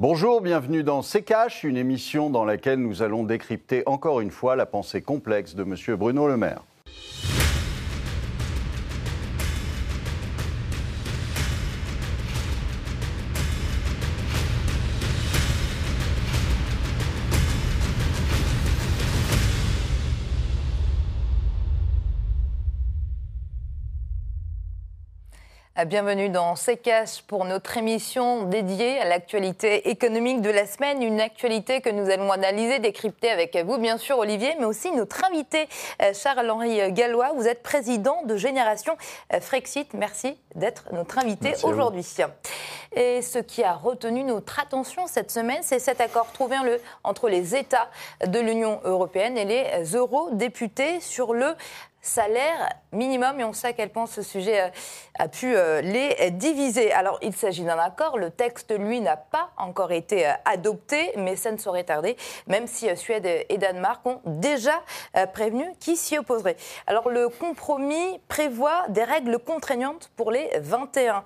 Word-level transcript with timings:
Bonjour, 0.00 0.40
bienvenue 0.40 0.84
dans 0.84 1.02
C'est 1.02 1.22
Cash, 1.22 1.64
une 1.64 1.76
émission 1.76 2.30
dans 2.30 2.44
laquelle 2.44 2.78
nous 2.78 3.02
allons 3.02 3.24
décrypter 3.24 3.82
encore 3.86 4.20
une 4.20 4.30
fois 4.30 4.54
la 4.54 4.64
pensée 4.64 5.02
complexe 5.02 5.56
de 5.56 5.64
M. 5.64 5.96
Bruno 5.96 6.28
Le 6.28 6.36
Maire. 6.36 6.62
Bienvenue 25.86 26.28
dans 26.28 26.56
CECAS 26.56 27.22
pour 27.24 27.44
notre 27.44 27.76
émission 27.76 28.42
dédiée 28.42 28.98
à 28.98 29.04
l'actualité 29.04 29.90
économique 29.90 30.40
de 30.40 30.50
la 30.50 30.66
semaine. 30.66 31.04
Une 31.04 31.20
actualité 31.20 31.80
que 31.80 31.88
nous 31.88 32.10
allons 32.10 32.32
analyser, 32.32 32.80
décrypter 32.80 33.30
avec 33.30 33.56
vous, 33.58 33.78
bien 33.78 33.96
sûr, 33.96 34.18
Olivier, 34.18 34.56
mais 34.58 34.64
aussi 34.64 34.90
notre 34.90 35.24
invité, 35.24 35.68
euh, 36.02 36.12
Charles-Henri 36.12 36.92
Gallois. 36.92 37.30
Vous 37.36 37.46
êtes 37.46 37.62
président 37.62 38.24
de 38.24 38.36
Génération 38.36 38.96
euh, 39.32 39.38
Frexit. 39.38 39.94
Merci 39.94 40.36
d'être 40.56 40.92
notre 40.92 41.16
invité 41.16 41.54
aujourd'hui. 41.62 42.04
Et 42.96 43.22
ce 43.22 43.38
qui 43.38 43.62
a 43.62 43.74
retenu 43.74 44.24
notre 44.24 44.58
attention 44.58 45.06
cette 45.06 45.30
semaine, 45.30 45.60
c'est 45.62 45.78
cet 45.78 46.00
accord 46.00 46.32
trouvé 46.32 46.56
entre 47.04 47.28
les 47.28 47.54
États 47.54 47.88
de 48.26 48.40
l'Union 48.40 48.80
européenne 48.82 49.38
et 49.38 49.44
les 49.44 49.94
eurodéputés 49.94 50.98
sur 51.00 51.34
le 51.34 51.54
salaire 52.08 52.72
minimum 52.92 53.38
et 53.38 53.44
on 53.44 53.52
sait 53.52 53.68
à 53.68 53.72
quel 53.74 53.90
point 53.90 54.06
ce 54.06 54.22
sujet 54.22 54.62
euh, 54.62 54.68
a 55.18 55.28
pu 55.28 55.54
euh, 55.54 55.82
les 55.82 56.30
diviser. 56.30 56.90
Alors 56.92 57.18
il 57.20 57.34
s'agit 57.34 57.64
d'un 57.64 57.78
accord, 57.78 58.18
le 58.18 58.30
texte 58.30 58.76
lui 58.76 59.00
n'a 59.00 59.16
pas 59.16 59.50
encore 59.58 59.92
été 59.92 60.26
euh, 60.26 60.32
adopté 60.46 61.12
mais 61.16 61.36
ça 61.36 61.52
ne 61.52 61.58
saurait 61.58 61.84
tarder 61.84 62.16
même 62.46 62.66
si 62.66 62.88
Suède 62.96 63.26
et 63.26 63.58
Danemark 63.58 64.04
ont 64.06 64.20
déjà 64.24 64.82
prévenu 65.34 65.66
qui 65.80 65.96
s'y 65.96 66.16
opposerait. 66.16 66.56
Alors 66.86 67.10
le 67.10 67.28
compromis 67.28 68.20
prévoit 68.28 68.86
des 68.88 69.04
règles 69.04 69.38
contraignantes 69.38 70.10
pour 70.16 70.30
les 70.30 70.50
21 70.60 71.22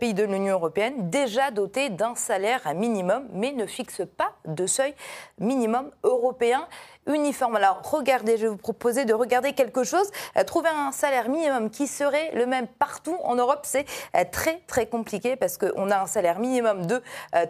pays 0.00 0.14
de 0.14 0.24
l'Union 0.24 0.54
européenne 0.54 1.10
déjà 1.10 1.50
dotés 1.50 1.90
d'un 1.90 2.14
salaire 2.14 2.74
minimum 2.74 3.28
mais 3.32 3.52
ne 3.52 3.66
fixe 3.66 4.02
pas 4.16 4.32
de 4.46 4.66
seuil 4.66 4.94
minimum 5.38 5.90
européen 6.04 6.66
uniforme. 7.06 7.56
Alors 7.56 7.80
regardez, 7.84 8.36
je 8.36 8.42
vais 8.42 8.48
vous 8.48 8.56
proposer 8.56 9.04
de 9.04 9.14
regarder 9.14 9.52
quelque 9.52 9.84
chose. 9.84 10.10
Euh, 10.36 10.44
trouver 10.44 10.68
un 10.68 10.92
salaire 10.92 11.28
minimum 11.28 11.70
qui 11.70 11.86
serait 11.86 12.30
le 12.34 12.46
même 12.46 12.66
partout 12.66 13.16
en 13.24 13.34
Europe, 13.34 13.60
c'est 13.64 13.86
euh, 14.16 14.24
très 14.30 14.60
très 14.66 14.86
compliqué 14.86 15.36
parce 15.36 15.58
qu'on 15.58 15.90
a 15.90 16.00
un 16.00 16.06
salaire 16.06 16.38
minimum 16.38 16.86
de 16.86 17.02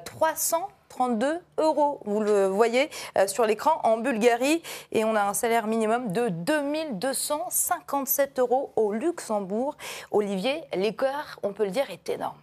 332 0.05 1.27
euh, 1.27 1.39
euros. 1.58 2.00
Vous 2.05 2.20
le 2.20 2.47
voyez 2.47 2.91
sur 3.27 3.47
l'écran 3.47 3.80
en 3.84 3.98
Bulgarie 3.98 4.62
et 4.92 5.05
on 5.05 5.14
a 5.14 5.23
un 5.23 5.34
salaire 5.34 5.67
minimum 5.67 6.12
de 6.12 6.28
2257 6.28 8.39
euros 8.39 8.73
au 8.77 8.92
Luxembourg. 8.92 9.77
Olivier, 10.11 10.62
l'écart, 10.75 11.39
on 11.42 11.53
peut 11.53 11.64
le 11.64 11.70
dire, 11.70 11.91
est 11.91 12.08
énorme. 12.08 12.39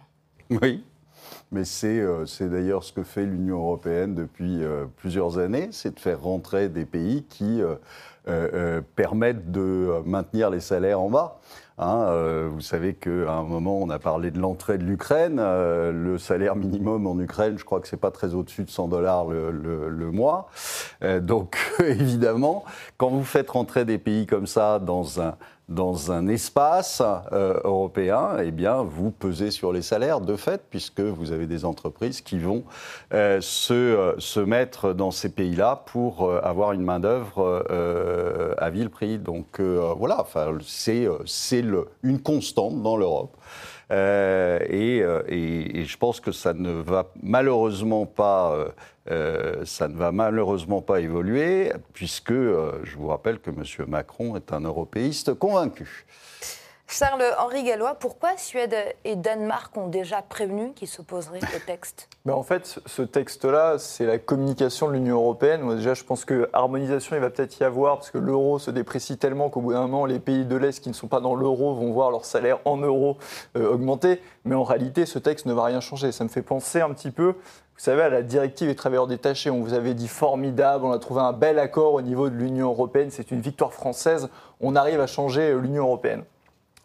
Oui, 0.50 0.84
mais 1.52 1.62
euh, 1.84 2.26
c'est 2.26 2.48
d'ailleurs 2.48 2.84
ce 2.84 2.92
que 2.92 3.02
fait 3.02 3.24
l'Union 3.24 3.58
européenne 3.58 4.14
depuis 4.14 4.62
euh, 4.62 4.84
plusieurs 4.96 5.38
années, 5.38 5.68
c'est 5.72 5.94
de 5.94 6.00
faire 6.00 6.20
rentrer 6.20 6.68
des 6.68 6.84
pays 6.84 7.24
qui 7.28 7.60
euh, 8.28 8.80
permettent 8.94 9.50
de 9.50 10.02
maintenir 10.04 10.50
les 10.50 10.60
salaires 10.60 11.00
en 11.00 11.10
bas. 11.10 11.40
Hein, 11.82 12.46
vous 12.52 12.60
savez 12.60 12.92
qu'à 12.92 13.32
un 13.32 13.42
moment, 13.42 13.78
on 13.80 13.88
a 13.88 13.98
parlé 13.98 14.30
de 14.30 14.38
l'entrée 14.38 14.76
de 14.76 14.84
l'Ukraine. 14.84 15.36
le 15.36 16.18
salaire 16.18 16.54
minimum 16.54 17.06
en 17.06 17.18
Ukraine, 17.18 17.56
je 17.56 17.64
crois 17.64 17.80
que 17.80 17.88
c'est 17.88 17.96
pas 17.96 18.10
très 18.10 18.34
au-dessus 18.34 18.64
de 18.64 18.70
100 18.70 18.88
dollars 18.88 19.24
le, 19.28 19.88
le, 19.88 20.10
mois. 20.10 20.50
donc, 21.22 21.56
évidemment, 21.78 22.66
quand 22.98 23.08
vous 23.08 23.24
faites 23.24 23.48
rentrer 23.48 23.86
des 23.86 23.96
pays 23.96 24.26
comme 24.26 24.46
ça 24.46 24.78
dans 24.78 25.22
un, 25.22 25.36
dans 25.70 26.10
un 26.10 26.26
espace 26.26 27.00
euh, 27.32 27.60
européen, 27.62 28.36
eh 28.42 28.50
bien, 28.50 28.82
vous 28.82 29.12
pesez 29.12 29.52
sur 29.52 29.72
les 29.72 29.82
salaires 29.82 30.20
de 30.20 30.34
fait, 30.34 30.62
puisque 30.68 31.00
vous 31.00 31.30
avez 31.30 31.46
des 31.46 31.64
entreprises 31.64 32.20
qui 32.20 32.38
vont 32.38 32.64
euh, 33.14 33.40
se, 33.40 33.72
euh, 33.72 34.14
se, 34.18 34.40
mettre 34.40 34.92
dans 34.92 35.12
ces 35.12 35.28
pays-là 35.28 35.84
pour 35.86 36.32
avoir 36.42 36.72
une 36.72 36.82
main-d'œuvre 36.82 37.64
à 38.58 38.70
vil 38.70 38.90
prix. 38.90 39.18
Donc 39.18 39.60
voilà, 39.60 40.20
enfin, 40.20 40.58
c'est 40.66 41.06
une 42.02 42.20
constante 42.20 42.82
dans 42.82 42.96
l'Europe. 42.96 43.36
Euh, 43.90 44.58
euh, 44.70 45.22
et, 45.28 45.84
je 45.84 45.96
pense 45.96 46.20
que 46.20 46.32
ça 46.32 46.54
ne 46.54 46.70
va 46.70 47.10
malheureusement 47.22 48.06
pas, 48.06 48.72
euh, 49.10 49.64
ça 49.64 49.88
ne 49.88 49.96
va 49.96 50.12
malheureusement 50.12 50.80
pas 50.80 51.00
évoluer, 51.00 51.72
puisque 51.92 52.32
je 52.32 52.96
vous 52.96 53.08
rappelle 53.08 53.40
que 53.40 53.50
M. 53.50 53.64
Macron 53.88 54.36
est 54.36 54.52
un 54.52 54.60
européiste 54.60 55.34
convaincu. 55.34 56.06
Charles-Henri 56.92 57.62
Gallois, 57.62 57.94
pourquoi 57.94 58.30
Suède 58.36 58.74
et 59.04 59.14
Danemark 59.14 59.76
ont 59.76 59.86
déjà 59.86 60.22
prévenu 60.22 60.72
qu'ils 60.72 60.88
s'opposeraient 60.88 61.38
au 61.38 61.58
texte 61.64 62.08
ben 62.24 62.34
En 62.34 62.42
fait, 62.42 62.80
ce 62.84 63.02
texte-là, 63.02 63.78
c'est 63.78 64.06
la 64.06 64.18
communication 64.18 64.88
de 64.88 64.94
l'Union 64.94 65.14
européenne. 65.14 65.60
Moi, 65.60 65.76
déjà, 65.76 65.94
je 65.94 66.02
pense 66.02 66.24
que 66.24 66.50
harmonisation, 66.52 67.14
il 67.14 67.20
va 67.20 67.30
peut-être 67.30 67.60
y 67.60 67.62
avoir, 67.62 67.98
parce 67.98 68.10
que 68.10 68.18
l'euro 68.18 68.58
se 68.58 68.72
déprécie 68.72 69.18
tellement 69.18 69.50
qu'au 69.50 69.60
bout 69.60 69.72
d'un 69.72 69.82
moment, 69.82 70.04
les 70.04 70.18
pays 70.18 70.44
de 70.44 70.56
l'Est 70.56 70.80
qui 70.80 70.88
ne 70.88 70.94
sont 70.94 71.06
pas 71.06 71.20
dans 71.20 71.36
l'euro 71.36 71.74
vont 71.74 71.92
voir 71.92 72.10
leur 72.10 72.24
salaire 72.24 72.58
en 72.64 72.76
euros 72.76 73.18
euh, 73.56 73.72
augmenter. 73.72 74.20
Mais 74.44 74.56
en 74.56 74.64
réalité, 74.64 75.06
ce 75.06 75.20
texte 75.20 75.46
ne 75.46 75.52
va 75.52 75.66
rien 75.66 75.80
changer. 75.80 76.10
Ça 76.10 76.24
me 76.24 76.28
fait 76.28 76.42
penser 76.42 76.80
un 76.80 76.92
petit 76.92 77.12
peu 77.12 77.36
vous 77.80 77.84
savez, 77.84 78.02
à 78.02 78.10
la 78.10 78.20
directive 78.20 78.68
des 78.68 78.74
travailleurs 78.74 79.06
détachés, 79.06 79.48
on 79.48 79.62
vous 79.62 79.72
avait 79.72 79.94
dit 79.94 80.06
formidable, 80.06 80.84
on 80.84 80.92
a 80.92 80.98
trouvé 80.98 81.22
un 81.22 81.32
bel 81.32 81.58
accord 81.58 81.94
au 81.94 82.02
niveau 82.02 82.28
de 82.28 82.34
l'Union 82.34 82.68
européenne, 82.68 83.08
c'est 83.10 83.30
une 83.30 83.40
victoire 83.40 83.72
française, 83.72 84.28
on 84.60 84.76
arrive 84.76 85.00
à 85.00 85.06
changer 85.06 85.54
l'Union 85.54 85.84
européenne 85.84 86.24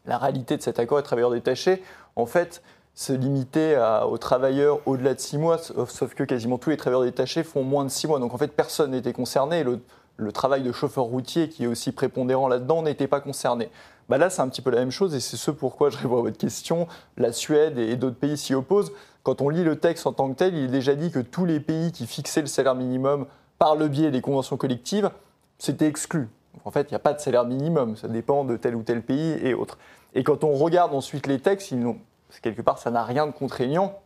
la 0.07 0.17
réalité 0.17 0.57
de 0.57 0.61
cet 0.61 0.79
accord 0.79 0.97
des 0.97 1.03
travailleurs 1.03 1.31
détachés, 1.31 1.83
en 2.15 2.25
fait, 2.25 2.61
se 2.95 3.11
limiter 3.11 3.77
aux 4.09 4.17
travailleurs 4.17 4.79
au-delà 4.85 5.13
de 5.13 5.19
six 5.19 5.37
mois, 5.37 5.57
sauf 5.57 6.13
que 6.15 6.23
quasiment 6.23 6.57
tous 6.57 6.69
les 6.69 6.77
travailleurs 6.77 7.03
détachés 7.03 7.43
font 7.43 7.63
moins 7.63 7.83
de 7.83 7.89
six 7.89 8.07
mois. 8.07 8.19
Donc 8.19 8.33
en 8.33 8.37
fait, 8.37 8.47
personne 8.47 8.91
n'était 8.91 9.13
concerné. 9.13 9.63
Le, 9.63 10.31
travail 10.31 10.63
de 10.63 10.71
chauffeur 10.71 11.03
routier, 11.03 11.49
qui 11.49 11.65
est 11.65 11.67
aussi 11.67 11.91
prépondérant 11.91 12.47
là-dedans, 12.47 12.81
n'était 12.81 13.07
pas 13.07 13.19
concerné. 13.19 13.69
Bah 14.07 14.17
là, 14.17 14.29
c'est 14.29 14.41
un 14.41 14.47
petit 14.47 14.61
peu 14.61 14.69
la 14.69 14.79
même 14.79 14.91
chose, 14.91 15.13
et 15.13 15.19
c'est 15.19 15.35
ce 15.35 15.51
pourquoi 15.51 15.89
je 15.89 15.97
réponds 15.97 16.19
à 16.19 16.21
votre 16.21 16.37
question. 16.37 16.87
La 17.17 17.33
Suède 17.33 17.77
et 17.77 17.97
d'autres 17.97 18.15
pays 18.15 18.37
s'y 18.37 18.53
opposent. 18.53 18.93
Quand 19.23 19.41
on 19.41 19.49
lit 19.49 19.63
le 19.63 19.77
texte 19.77 20.07
en 20.07 20.13
tant 20.13 20.29
que 20.29 20.35
tel, 20.35 20.55
il 20.55 20.65
est 20.65 20.67
déjà 20.67 20.95
dit 20.95 21.11
que 21.11 21.19
tous 21.19 21.43
les 21.43 21.59
pays 21.59 21.91
qui 21.91 22.07
fixaient 22.07 22.41
le 22.41 22.47
salaire 22.47 22.75
minimum 22.75 23.25
par 23.57 23.75
le 23.75 23.89
biais 23.89 24.11
des 24.11 24.21
conventions 24.21 24.55
collectives, 24.55 25.09
c'était 25.57 25.87
exclu. 25.87 26.29
En 26.63 26.71
fait, 26.71 26.87
il 26.89 26.93
n'y 26.93 26.95
a 26.95 26.99
pas 26.99 27.13
de 27.13 27.19
salaire 27.19 27.45
minimum, 27.45 27.95
ça 27.95 28.07
dépend 28.07 28.43
de 28.43 28.57
tel 28.57 28.75
ou 28.75 28.83
tel 28.83 29.01
pays 29.01 29.37
et 29.41 29.53
autres. 29.53 29.77
Et 30.13 30.23
quand 30.23 30.43
on 30.43 30.53
regarde 30.53 30.93
ensuite 30.93 31.27
les 31.27 31.39
textes, 31.39 31.73
quelque 32.41 32.61
part, 32.61 32.77
ça 32.77 32.91
n'a 32.91 33.03
rien 33.03 33.27
de 33.27 33.31
contraignant 33.31 33.99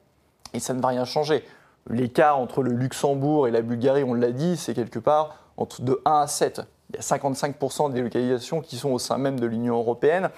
et 0.53 0.59
ça 0.59 0.73
ne 0.73 0.81
va 0.81 0.89
rien 0.89 1.05
changer. 1.05 1.43
L'écart 1.89 2.39
entre 2.39 2.63
le 2.63 2.71
Luxembourg 2.71 3.47
et 3.47 3.51
la 3.51 3.61
Bulgarie, 3.61 4.03
on 4.03 4.13
l'a 4.13 4.31
dit, 4.31 4.57
c'est 4.57 4.73
quelque 4.73 4.99
part 4.99 5.35
entre 5.57 5.81
de 5.81 6.01
1 6.05 6.21
à 6.21 6.27
7. 6.27 6.61
Il 6.89 6.95
y 6.95 6.99
a 6.99 7.01
55% 7.01 7.91
des 7.93 8.01
localisations 8.01 8.61
qui 8.61 8.77
sont 8.77 8.89
au 8.89 8.99
sein 8.99 9.17
même 9.17 9.39
de 9.39 9.45
l'Union 9.45 9.77
européenne. 9.77 10.29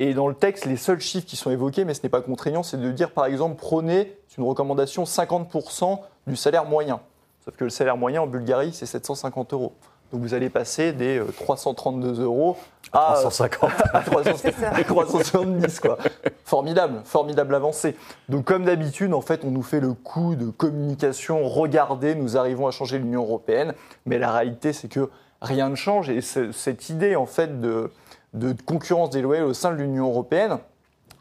Et 0.00 0.12
dans 0.14 0.26
le 0.26 0.34
texte, 0.34 0.66
les 0.66 0.76
seuls 0.76 1.00
chiffres 1.00 1.26
qui 1.26 1.36
sont 1.36 1.50
évoqués, 1.50 1.84
mais 1.84 1.94
ce 1.94 2.02
n'est 2.02 2.08
pas 2.08 2.20
contraignant, 2.20 2.64
c'est 2.64 2.80
de 2.80 2.90
dire 2.90 3.12
par 3.12 3.26
exemple 3.26 3.56
prenez, 3.56 4.18
une 4.36 4.44
recommandation, 4.44 5.04
50% 5.04 6.00
du 6.26 6.34
salaire 6.34 6.64
moyen. 6.64 7.00
Sauf 7.44 7.56
que 7.56 7.64
le 7.64 7.70
salaire 7.70 7.96
moyen 7.96 8.22
en 8.22 8.26
Bulgarie, 8.26 8.72
c'est 8.72 8.86
750 8.86 9.52
euros. 9.52 9.74
Donc 10.14 10.22
vous 10.22 10.34
allez 10.34 10.48
passer 10.48 10.92
des 10.92 11.20
332 11.40 12.20
euh, 12.20 12.24
euros 12.24 12.56
à 12.92 13.14
350, 13.14 13.70
à 13.92 14.00
370 14.00 15.80
quoi. 15.80 15.98
Formidable, 16.44 17.00
formidable 17.04 17.52
avancée. 17.52 17.96
Donc 18.28 18.44
comme 18.44 18.64
d'habitude, 18.64 19.12
en 19.12 19.22
fait, 19.22 19.40
on 19.42 19.50
nous 19.50 19.64
fait 19.64 19.80
le 19.80 19.92
coup 19.92 20.36
de 20.36 20.50
communication. 20.50 21.48
Regardez, 21.48 22.14
nous 22.14 22.36
arrivons 22.36 22.68
à 22.68 22.70
changer 22.70 23.00
l'Union 23.00 23.22
européenne, 23.22 23.74
mais 24.06 24.18
la 24.18 24.30
réalité, 24.30 24.72
c'est 24.72 24.86
que 24.86 25.10
rien 25.42 25.68
ne 25.68 25.74
change 25.74 26.08
et 26.10 26.20
cette 26.20 26.90
idée 26.90 27.16
en 27.16 27.26
fait 27.26 27.60
de, 27.60 27.90
de 28.34 28.54
concurrence 28.64 29.10
déloyale 29.10 29.46
au 29.46 29.52
sein 29.52 29.72
de 29.72 29.78
l'Union 29.78 30.06
européenne. 30.06 30.58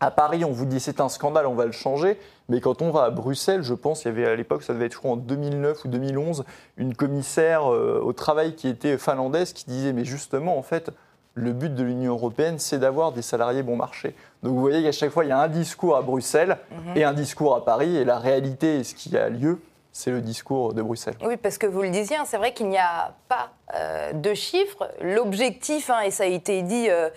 À 0.04 0.12
Paris, 0.12 0.44
on 0.44 0.52
vous 0.52 0.66
dit 0.66 0.82
c'est 0.82 1.00
un 1.00 1.08
scandale, 1.08 1.48
on 1.48 1.54
va 1.54 1.66
le 1.66 1.72
changer. 1.72 2.20
Mais 2.50 2.60
quand 2.60 2.82
on 2.82 2.92
va 2.92 3.04
à 3.04 3.10
Bruxelles, 3.10 3.64
je 3.64 3.74
pense, 3.74 4.04
il 4.04 4.10
y 4.10 4.12
avait 4.12 4.28
à 4.28 4.36
l'époque, 4.36 4.64
ça 4.64 4.74
devait 4.74 4.88
être 4.88 5.06
en 5.06 5.16
2009 5.16 5.86
ou 5.86 5.88
2011, 5.88 6.44
une 6.76 6.94
commissaire 6.94 7.72
euh, 7.72 8.02
au 8.04 8.12
travail 8.12 8.54
qui 8.54 8.68
était 8.68 8.98
finlandaise 8.98 9.54
qui 9.54 9.64
disait 9.64 9.94
mais 9.94 10.04
justement, 10.04 10.58
en 10.58 10.62
fait, 10.62 10.92
le 11.36 11.54
but 11.54 11.74
de 11.74 11.84
l'Union 11.84 12.12
européenne, 12.12 12.60
c'est 12.60 12.80
d'avoir 12.80 13.14
des 13.14 13.22
salariés 13.22 13.64
bon 13.64 13.78
marché. 13.78 14.14
Donc 14.44 14.56
vous 14.56 14.60
voyez 14.60 14.84
qu'à 14.84 14.92
chaque 14.92 15.10
fois, 15.10 15.24
il 15.24 15.30
y 15.30 15.32
a 15.32 15.40
un 15.40 15.48
discours 15.48 15.96
à 15.96 16.02
Bruxelles 16.02 16.58
mhm. 16.70 16.98
et 16.98 17.06
un 17.06 17.14
discours 17.14 17.56
à 17.56 17.64
Paris, 17.64 17.96
et 17.96 18.04
la 18.04 18.20
réalité 18.20 18.80
et 18.80 18.84
ce 18.84 18.96
qui 18.96 19.16
a 19.16 19.30
lieu, 19.30 19.62
c'est 19.94 20.12
le 20.12 20.22
discours 20.22 20.74
de 20.74 20.82
Bruxelles. 20.82 21.16
Oui, 21.24 21.38
parce 21.38 21.58
que 21.58 21.68
vous 21.68 21.84
le 21.84 21.90
disiez, 21.90 22.18
hein, 22.18 22.24
c'est 22.26 22.38
vrai 22.38 22.54
qu'il 22.54 22.68
n'y 22.68 22.80
a 22.80 23.16
pas 23.30 23.52
euh, 23.76 24.12
de 24.12 24.34
chiffres. 24.34 24.90
L'objectif, 25.00 25.90
hein, 25.92 26.02
et 26.02 26.12
ça 26.12 26.24
a 26.24 26.28
été 26.28 26.64
dit 26.64 26.90
euh, 26.90 27.10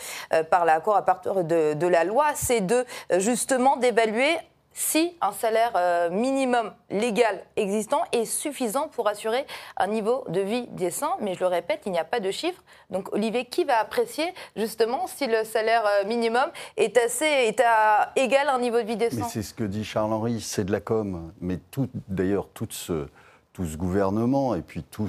par 0.51 0.67
l'accord 0.67 0.97
à 0.97 1.03
partir 1.03 1.43
de, 1.43 1.73
de 1.73 1.87
la 1.87 2.05
loi, 2.05 2.27
c'est 2.35 2.61
de 2.61 2.85
justement 3.19 3.77
d'évaluer 3.79 4.37
si 4.77 5.17
un 5.23 5.33
salaire 5.33 5.73
euh, 5.75 6.11
minimum 6.11 6.71
légal 6.91 7.43
existant 7.57 8.03
est 8.13 8.27
suffisant 8.27 8.89
pour 8.89 9.09
assurer 9.09 9.47
un 9.79 9.87
niveau 9.87 10.23
de 10.29 10.43
vie 10.43 10.67
décent. 10.73 11.17
Mais 11.23 11.33
je 11.33 11.41
le 11.41 11.47
répète, 11.47 11.81
il 11.87 11.93
n'y 11.93 11.99
a 11.99 12.05
pas 12.05 12.21
de 12.21 12.31
chiffre. 12.31 12.63
Donc 12.91 13.11
Olivier, 13.15 13.47
qui 13.47 13.65
va 13.65 13.79
apprécier 13.79 14.27
justement 14.55 15.07
si 15.07 15.27
le 15.27 15.45
salaire 15.45 15.83
euh, 15.87 16.07
minimum 16.07 16.45
est 16.77 16.99
assez, 16.99 17.25
est 17.25 17.59
à 17.61 18.13
égal 18.17 18.51
à 18.51 18.55
un 18.55 18.61
niveau 18.61 18.77
de 18.83 18.87
vie 18.87 18.97
décent? 18.97 19.27
C'est 19.29 19.43
ce 19.43 19.55
que 19.55 19.65
dit 19.65 19.83
Charles-Henri, 19.83 20.43
c'est 20.43 20.65
de 20.65 20.73
la 20.73 20.81
com. 20.81 21.33
Mais 21.41 21.59
tout, 21.71 21.89
d'ailleurs, 22.09 22.47
tout 22.53 22.69
ce, 22.69 23.07
tout 23.55 23.65
ce 23.65 23.79
gouvernement 23.79 24.55
et 24.55 24.61
puis 24.61 24.83
tout 24.83 25.09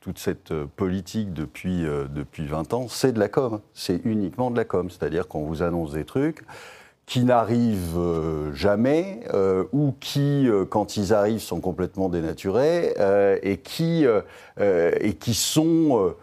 toute 0.00 0.18
cette 0.18 0.52
politique 0.52 1.32
depuis, 1.32 1.86
euh, 1.86 2.06
depuis 2.08 2.44
20 2.44 2.74
ans, 2.74 2.88
c'est 2.88 3.12
de 3.12 3.20
la 3.20 3.28
com. 3.28 3.60
C'est 3.72 4.00
uniquement 4.04 4.50
de 4.50 4.56
la 4.56 4.64
com. 4.64 4.90
C'est-à-dire 4.90 5.28
qu'on 5.28 5.44
vous 5.44 5.62
annonce 5.62 5.92
des 5.92 6.04
trucs 6.04 6.42
qui 7.12 7.24
n'arrivent 7.24 7.98
euh, 7.98 8.54
jamais 8.54 9.20
euh, 9.34 9.64
ou 9.74 9.92
qui, 10.00 10.48
euh, 10.48 10.64
quand 10.64 10.96
ils 10.96 11.12
arrivent, 11.12 11.42
sont 11.42 11.60
complètement 11.60 12.08
dénaturés 12.08 12.94
et, 13.42 13.58
qui, 13.58 14.06
et 14.58 15.14
qui 15.20 15.34
sont 15.34 16.14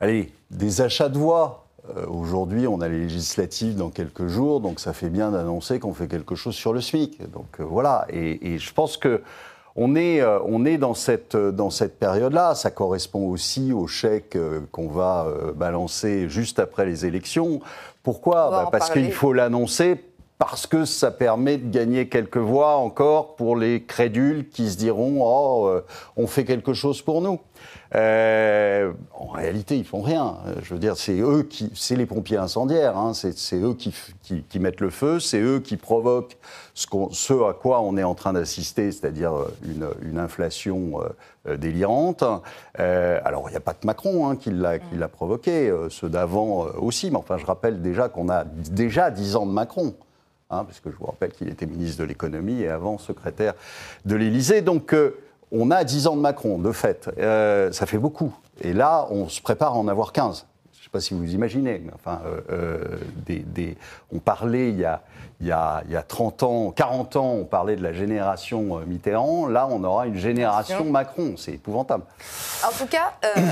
allez, 0.00 0.32
des 0.50 0.80
achats 0.80 1.08
de 1.08 1.18
voix. 1.18 1.66
Aujourd'hui, 2.08 2.66
on 2.66 2.80
a 2.80 2.88
les 2.88 2.98
législatives 2.98 3.76
dans 3.76 3.90
quelques 3.90 4.26
jours, 4.26 4.60
donc 4.60 4.80
ça 4.80 4.92
fait 4.92 5.08
bien 5.08 5.30
d'annoncer 5.30 5.78
qu'on 5.78 5.94
fait 5.94 6.08
quelque 6.08 6.34
chose 6.34 6.56
sur 6.56 6.72
le 6.72 6.80
SMIC. 6.80 7.30
Donc 7.30 7.60
voilà, 7.60 8.04
et, 8.12 8.54
et, 8.54 8.58
je 8.58 8.74
pense 8.74 8.96
que 8.96 9.22
on 9.76 9.94
est, 9.94 10.24
on 10.24 10.64
est 10.64 10.78
dans 10.78 10.94
cette, 10.94 11.36
dans 11.36 11.70
cette 11.70 11.96
période-là. 12.00 12.56
Ça 12.56 12.72
correspond 12.72 13.28
aussi 13.28 13.72
au 13.72 13.86
chèque 13.86 14.36
qu'on 14.72 14.88
va 14.88 15.28
balancer 15.54 16.28
juste 16.28 16.58
après 16.58 16.84
les 16.84 17.06
élections. 17.06 17.60
Pourquoi? 18.02 18.50
Bah 18.50 18.68
Parce 18.72 18.90
qu'il 18.90 19.12
faut 19.12 19.32
l'annoncer 19.32 20.07
parce 20.38 20.66
que 20.66 20.84
ça 20.84 21.10
permet 21.10 21.58
de 21.58 21.68
gagner 21.68 22.08
quelques 22.08 22.38
voix 22.38 22.76
encore 22.76 23.34
pour 23.34 23.56
les 23.56 23.82
crédules 23.82 24.48
qui 24.48 24.70
se 24.70 24.76
diront 24.76 25.18
oh 25.20 25.66
euh, 25.66 25.80
on 26.16 26.26
fait 26.26 26.44
quelque 26.44 26.74
chose 26.74 27.02
pour 27.02 27.20
nous. 27.20 27.40
Euh, 27.94 28.92
en 29.14 29.28
réalité, 29.28 29.76
ils 29.76 29.84
font 29.84 30.02
rien. 30.02 30.36
Je 30.62 30.74
veux 30.74 30.80
dire, 30.80 30.96
c'est 30.96 31.18
eux 31.18 31.42
qui, 31.42 31.72
c'est 31.74 31.96
les 31.96 32.06
pompiers 32.06 32.36
incendiaires. 32.36 32.96
Hein. 32.96 33.12
C'est 33.14 33.56
eux 33.56 33.74
qui, 33.74 33.94
qui, 34.22 34.58
mettent 34.58 34.80
le 34.80 34.90
feu, 34.90 35.20
c'est 35.20 35.40
eux 35.40 35.60
qui 35.60 35.76
provoquent 35.76 36.36
ce, 36.74 36.86
ce, 37.12 37.48
à 37.48 37.54
quoi 37.54 37.80
on 37.80 37.96
est 37.96 38.04
en 38.04 38.14
train 38.14 38.34
d'assister, 38.34 38.92
c'est-à-dire 38.92 39.32
une, 39.64 39.88
une, 40.02 40.18
inflation 40.18 41.00
euh, 41.48 41.56
délirante. 41.56 42.22
Euh, 42.78 43.20
alors, 43.24 43.48
il 43.48 43.52
n'y 43.52 43.56
a 43.56 43.60
pas 43.60 43.74
que 43.74 43.86
Macron 43.86 44.28
hein, 44.28 44.36
qui 44.36 44.50
l'a 44.50 45.08
provoqué, 45.08 45.72
ceux 45.88 46.08
d'avant 46.08 46.66
aussi. 46.78 47.10
Mais 47.10 47.16
enfin, 47.16 47.38
je 47.38 47.46
rappelle 47.46 47.80
déjà 47.80 48.08
qu'on 48.08 48.28
a 48.28 48.44
déjà 48.44 49.10
10 49.10 49.36
ans 49.36 49.46
de 49.46 49.52
Macron. 49.52 49.94
Hein, 50.50 50.64
puisque 50.64 50.90
je 50.90 50.96
vous 50.96 51.04
rappelle 51.04 51.32
qu'il 51.32 51.48
était 51.50 51.66
ministre 51.66 52.00
de 52.00 52.04
l'économie 52.04 52.62
et 52.62 52.68
avant 52.68 52.96
secrétaire 52.96 53.52
de 54.06 54.16
l'Élysée. 54.16 54.62
Donc 54.62 54.94
euh, 54.94 55.14
on 55.52 55.70
a 55.70 55.84
10 55.84 56.06
ans 56.06 56.16
de 56.16 56.22
Macron, 56.22 56.58
de 56.58 56.72
fait. 56.72 57.10
Euh, 57.18 57.70
ça 57.70 57.84
fait 57.84 57.98
beaucoup. 57.98 58.34
Et 58.62 58.72
là, 58.72 59.06
on 59.10 59.28
se 59.28 59.42
prépare 59.42 59.74
à 59.74 59.76
en 59.76 59.88
avoir 59.88 60.10
15. 60.10 60.46
Je 60.72 60.78
ne 60.78 60.82
sais 60.84 60.90
pas 60.90 61.00
si 61.00 61.12
vous 61.12 61.34
imaginez, 61.34 61.82
mais 61.84 61.92
enfin, 61.94 62.22
euh, 62.50 62.82
des, 63.26 63.76
on 64.10 64.20
parlait 64.20 64.70
il 64.70 64.78
y, 64.78 64.86
a, 64.86 65.02
il, 65.42 65.48
y 65.48 65.52
a, 65.52 65.82
il 65.84 65.92
y, 65.92 65.96
a, 65.96 66.02
30 66.02 66.42
ans, 66.42 66.70
40 66.70 67.16
ans, 67.16 67.32
on 67.32 67.44
parlait 67.44 67.76
de 67.76 67.82
la 67.82 67.92
génération 67.92 68.80
Mitterrand. 68.86 69.48
Là, 69.48 69.68
on 69.70 69.84
aura 69.84 70.06
une 70.06 70.16
génération 70.16 70.86
Macron. 70.86 71.34
C'est 71.36 71.52
épouvantable. 71.52 72.04
En 72.66 72.70
tout 72.70 72.86
cas, 72.86 73.12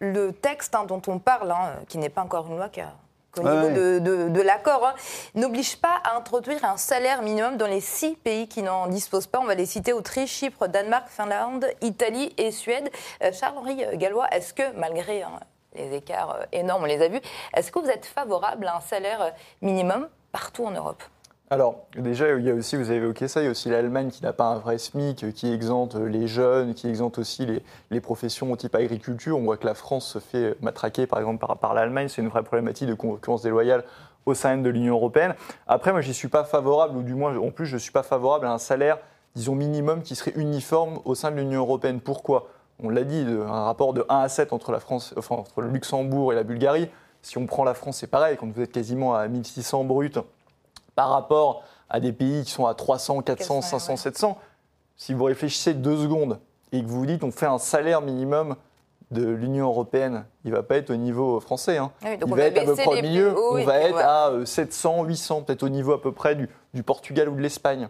le 0.00 0.32
texte 0.32 0.74
hein, 0.74 0.86
dont 0.88 1.02
on 1.06 1.18
parle, 1.18 1.50
hein, 1.50 1.74
qui 1.86 1.98
n'est 1.98 2.08
pas 2.08 2.22
encore 2.22 2.46
une 2.48 2.56
loi, 2.56 2.70
car 2.70 2.94
au 3.38 3.42
niveau 3.42 3.68
de, 3.70 4.40
l'accord, 4.42 4.86
hein, 4.86 4.94
n'oblige 5.34 5.76
pas 5.76 6.00
à 6.04 6.16
introduire 6.16 6.64
un 6.64 6.76
salaire 6.76 7.22
minimum 7.22 7.56
dans 7.56 7.66
les 7.66 7.80
six 7.80 8.14
pays 8.16 8.48
qui 8.48 8.62
n'en 8.62 8.86
disposent 8.86 9.26
pas. 9.26 9.40
On 9.40 9.46
va 9.46 9.54
les 9.54 9.66
citer 9.66 9.92
Autriche, 9.92 10.30
Chypre, 10.30 10.68
Danemark, 10.68 11.08
Finlande, 11.08 11.66
Italie 11.80 12.32
et 12.36 12.50
Suède. 12.50 12.90
Euh, 13.22 13.32
Charles-Henri 13.32 13.96
Gallois, 13.96 14.28
est-ce 14.32 14.52
que 14.52 14.72
malgré 14.76 15.22
hein, 15.22 15.40
les 15.74 15.94
écarts 15.94 16.36
euh, 16.40 16.44
énormes, 16.52 16.82
on 16.82 16.86
les 16.86 17.02
a 17.02 17.08
vus, 17.08 17.20
est-ce 17.54 17.72
que 17.72 17.78
vous 17.78 17.88
êtes 17.88 18.06
favorable 18.06 18.66
à 18.66 18.76
un 18.76 18.80
salaire 18.80 19.22
euh, 19.22 19.30
minimum 19.62 20.08
partout 20.30 20.66
en 20.66 20.70
Europe? 20.70 21.02
Alors, 21.52 21.84
déjà, 21.98 22.34
il 22.34 22.46
y 22.46 22.50
a 22.50 22.54
aussi, 22.54 22.76
vous 22.76 22.88
avez 22.88 22.96
évoqué 22.96 23.28
ça, 23.28 23.42
il 23.42 23.44
y 23.44 23.46
a 23.46 23.50
aussi 23.50 23.68
l'Allemagne 23.68 24.08
qui 24.08 24.22
n'a 24.22 24.32
pas 24.32 24.46
un 24.46 24.58
vrai 24.58 24.78
SMIC, 24.78 25.34
qui 25.34 25.52
exempte 25.52 25.96
les 25.96 26.26
jeunes, 26.26 26.72
qui 26.72 26.88
exempte 26.88 27.18
aussi 27.18 27.46
les, 27.90 28.00
professions 28.00 28.56
type 28.56 28.74
agriculture. 28.74 29.36
On 29.36 29.42
voit 29.42 29.58
que 29.58 29.66
la 29.66 29.74
France 29.74 30.06
se 30.06 30.18
fait 30.18 30.56
matraquer, 30.62 31.06
par 31.06 31.18
exemple, 31.18 31.46
par, 31.60 31.74
l'Allemagne. 31.74 32.08
C'est 32.08 32.22
une 32.22 32.28
vraie 32.28 32.42
problématique 32.42 32.88
de 32.88 32.94
concurrence 32.94 33.42
déloyale 33.42 33.84
au 34.24 34.32
sein 34.32 34.56
de 34.56 34.70
l'Union 34.70 34.94
européenne. 34.94 35.34
Après, 35.66 35.92
moi, 35.92 36.00
je 36.00 36.08
n'y 36.08 36.14
suis 36.14 36.28
pas 36.28 36.44
favorable, 36.44 36.96
ou 36.96 37.02
du 37.02 37.14
moins, 37.14 37.36
en 37.36 37.50
plus, 37.50 37.66
je 37.66 37.74
ne 37.74 37.80
suis 37.80 37.92
pas 37.92 38.02
favorable 38.02 38.46
à 38.46 38.52
un 38.52 38.58
salaire, 38.58 38.96
disons, 39.34 39.54
minimum 39.54 40.00
qui 40.00 40.14
serait 40.14 40.32
uniforme 40.36 41.00
au 41.04 41.14
sein 41.14 41.30
de 41.30 41.36
l'Union 41.36 41.60
européenne. 41.60 42.00
Pourquoi? 42.00 42.48
On 42.82 42.88
l'a 42.88 43.04
dit, 43.04 43.26
un 43.28 43.64
rapport 43.64 43.92
de 43.92 44.06
1 44.08 44.20
à 44.20 44.28
7 44.30 44.54
entre, 44.54 44.72
la 44.72 44.80
France, 44.80 45.14
entre 45.28 45.60
le 45.60 45.68
Luxembourg 45.68 46.32
et 46.32 46.34
la 46.34 46.44
Bulgarie. 46.44 46.88
Si 47.20 47.36
on 47.36 47.44
prend 47.44 47.62
la 47.62 47.74
France, 47.74 47.98
c'est 47.98 48.06
pareil, 48.06 48.38
quand 48.38 48.50
vous 48.50 48.62
êtes 48.62 48.72
quasiment 48.72 49.14
à 49.14 49.28
1600 49.28 49.84
bruts 49.84 50.12
par 50.94 51.10
rapport 51.10 51.64
à 51.88 52.00
des 52.00 52.12
pays 52.12 52.44
qui 52.44 52.50
sont 52.50 52.66
à 52.66 52.74
300, 52.74 53.22
400, 53.22 53.62
500, 53.62 53.96
700, 53.96 54.38
si 54.96 55.14
vous 55.14 55.24
réfléchissez 55.24 55.74
deux 55.74 55.96
secondes 55.96 56.38
et 56.72 56.82
que 56.82 56.86
vous 56.86 57.00
vous 57.00 57.06
dites 57.06 57.24
on 57.24 57.30
fait 57.30 57.46
un 57.46 57.58
salaire 57.58 58.00
minimum 58.00 58.56
de 59.10 59.26
l'Union 59.28 59.66
européenne, 59.66 60.24
il 60.44 60.50
ne 60.50 60.56
va 60.56 60.62
pas 60.62 60.76
être 60.76 60.90
au 60.90 60.96
niveau 60.96 61.38
français. 61.38 61.76
Hein. 61.76 61.92
Ah 62.02 62.14
il 62.14 62.34
va 62.34 62.44
être 62.44 62.62
à 62.62 62.64
peu 62.64 62.74
près 62.74 62.86
au 62.86 63.02
milieu. 63.02 63.34
on 63.38 63.62
va 63.64 63.78
être 63.78 63.98
à 63.98 64.32
700, 64.44 65.04
800, 65.04 65.42
peut-être 65.42 65.62
au 65.62 65.68
niveau 65.68 65.92
à 65.92 66.00
peu 66.00 66.12
près 66.12 66.34
du 66.34 66.82
Portugal 66.82 67.28
ou 67.28 67.36
de 67.36 67.42
l'Espagne. 67.42 67.88